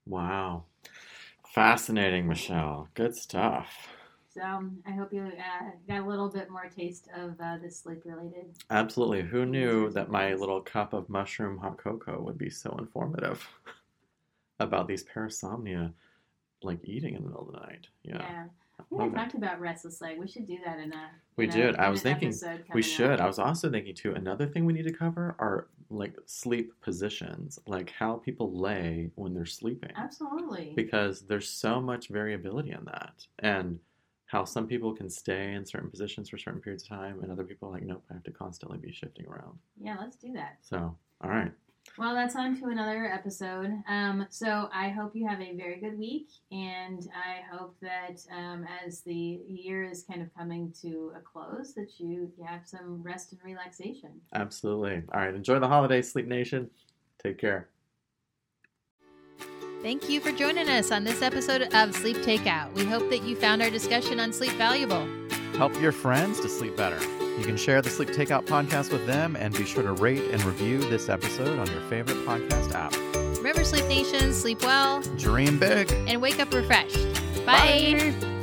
Wow. 0.05 0.65
Fascinating, 1.53 2.27
Michelle. 2.27 2.87
Good 2.93 3.15
stuff. 3.15 3.67
So 4.33 4.41
um, 4.41 4.77
I 4.85 4.91
hope 4.91 5.11
you 5.11 5.23
uh, 5.23 5.65
got 5.87 6.01
a 6.01 6.05
little 6.05 6.29
bit 6.29 6.49
more 6.49 6.69
taste 6.69 7.09
of 7.15 7.35
uh, 7.41 7.57
this 7.61 7.79
sleep 7.79 8.01
related. 8.05 8.45
Absolutely. 8.69 9.23
Who 9.23 9.45
knew 9.45 9.89
that 9.91 10.11
my 10.11 10.33
little 10.35 10.61
cup 10.61 10.93
of 10.93 11.09
mushroom 11.09 11.57
hot 11.57 11.77
cocoa 11.77 12.21
would 12.21 12.37
be 12.37 12.49
so 12.49 12.75
informative 12.77 13.45
about 14.59 14.87
these 14.87 15.03
parasomnia, 15.03 15.91
like 16.61 16.79
eating 16.83 17.15
in 17.15 17.23
the 17.23 17.29
middle 17.29 17.47
of 17.49 17.53
the 17.53 17.59
night? 17.59 17.87
Yeah. 18.03 18.21
Yeah. 18.21 18.45
We 18.89 19.03
haven't 19.03 19.19
talked 19.19 19.33
about 19.35 19.59
restless 19.59 20.01
leg. 20.01 20.17
We 20.19 20.27
should 20.27 20.45
do 20.45 20.57
that 20.65 20.79
in 20.79 20.93
a. 20.93 21.11
We 21.35 21.45
in 21.45 21.51
did. 21.51 21.75
I 21.77 21.89
was 21.89 22.01
thinking 22.01 22.39
We 22.73 22.81
should. 22.81 23.11
up. 23.11 23.21
I 23.21 23.27
was 23.27 23.39
also 23.39 23.69
thinking 23.69 23.95
too. 23.95 24.13
Another 24.13 24.47
thing 24.47 24.65
we 24.65 24.73
need 24.73 24.83
to 24.85 24.93
cover 24.93 25.35
are 25.39 25.67
like 25.89 26.15
sleep 26.25 26.73
positions, 26.81 27.59
like 27.65 27.89
how 27.91 28.15
people 28.17 28.51
lay 28.57 29.09
when 29.15 29.33
they're 29.33 29.45
sleeping, 29.45 29.91
Absolutely. 29.95 30.73
because 30.75 31.21
there's 31.21 31.49
so 31.49 31.81
much 31.81 32.09
variability 32.09 32.71
in 32.71 32.85
that, 32.85 33.25
and 33.39 33.79
how 34.25 34.43
some 34.45 34.67
people 34.67 34.93
can 34.93 35.09
stay 35.09 35.53
in 35.53 35.65
certain 35.65 35.89
positions 35.89 36.29
for 36.29 36.37
certain 36.37 36.61
periods 36.61 36.83
of 36.83 36.89
time, 36.89 37.21
and 37.23 37.31
other 37.31 37.43
people 37.43 37.69
are 37.69 37.71
like, 37.71 37.83
nope, 37.83 38.03
I 38.11 38.13
have 38.13 38.23
to 38.23 38.31
constantly 38.31 38.77
be 38.77 38.91
shifting 38.91 39.25
around. 39.25 39.57
Yeah, 39.81 39.95
let's 39.99 40.15
do 40.15 40.31
that. 40.33 40.57
So, 40.61 40.95
all 41.21 41.29
right, 41.29 41.51
Well, 41.97 42.13
that's 42.13 42.35
on 42.35 42.57
to 42.61 42.67
another 42.67 43.11
episode. 43.11 43.71
Um, 43.87 44.25
so 44.29 44.69
I 44.73 44.89
hope 44.89 45.15
you 45.15 45.27
have 45.27 45.41
a 45.41 45.55
very 45.55 45.81
good 45.81 45.99
week, 45.99 46.29
and 46.51 47.05
I 47.13 47.41
hope 47.53 47.75
that 47.81 48.21
um, 48.33 48.65
as 48.85 49.01
the 49.01 49.41
year 49.47 49.83
is 49.83 50.03
kind 50.03 50.21
of 50.21 50.33
coming 50.33 50.73
to 50.81 51.11
a 51.17 51.19
close, 51.19 51.73
that 51.73 51.99
you, 51.99 52.31
you 52.37 52.45
have 52.45 52.61
some 52.65 53.01
rest 53.03 53.33
and 53.33 53.41
relaxation. 53.43 54.11
absolutely. 54.33 55.03
All 55.13 55.19
right, 55.19 55.33
enjoy 55.33 55.59
the 55.59 55.67
holidays, 55.67 56.09
Sleep 56.09 56.27
Nation. 56.27 56.69
Take 57.21 57.37
care. 57.37 57.67
Thank 59.81 60.09
you 60.09 60.19
for 60.19 60.31
joining 60.31 60.69
us 60.69 60.91
on 60.91 61.03
this 61.03 61.21
episode 61.21 61.73
of 61.73 61.95
Sleep 61.95 62.17
Takeout. 62.17 62.73
We 62.73 62.85
hope 62.85 63.09
that 63.09 63.23
you 63.23 63.35
found 63.35 63.61
our 63.61 63.69
discussion 63.69 64.19
on 64.19 64.33
sleep 64.33 64.51
valuable. 64.53 65.18
Help 65.59 65.77
your 65.81 65.91
friends 65.91 66.39
to 66.39 66.47
sleep 66.47 66.77
better. 66.77 66.97
You 67.37 67.43
can 67.43 67.57
share 67.57 67.81
the 67.81 67.89
Sleep 67.89 68.07
Takeout 68.11 68.45
podcast 68.45 68.93
with 68.93 69.05
them 69.05 69.35
and 69.35 69.53
be 69.57 69.65
sure 69.65 69.83
to 69.83 69.91
rate 69.91 70.23
and 70.31 70.41
review 70.45 70.77
this 70.77 71.09
episode 71.09 71.59
on 71.59 71.67
your 71.67 71.81
favorite 71.89 72.15
podcast 72.25 72.73
app. 72.73 72.95
Remember, 73.39 73.65
Sleep 73.65 73.85
Nation, 73.89 74.33
sleep 74.33 74.61
well 74.61 75.01
Dream 75.17 75.59
big. 75.59 75.91
and 76.07 76.21
wake 76.21 76.39
up 76.39 76.53
refreshed. 76.53 77.13
Bye. 77.45 78.13
Bye. 78.21 78.38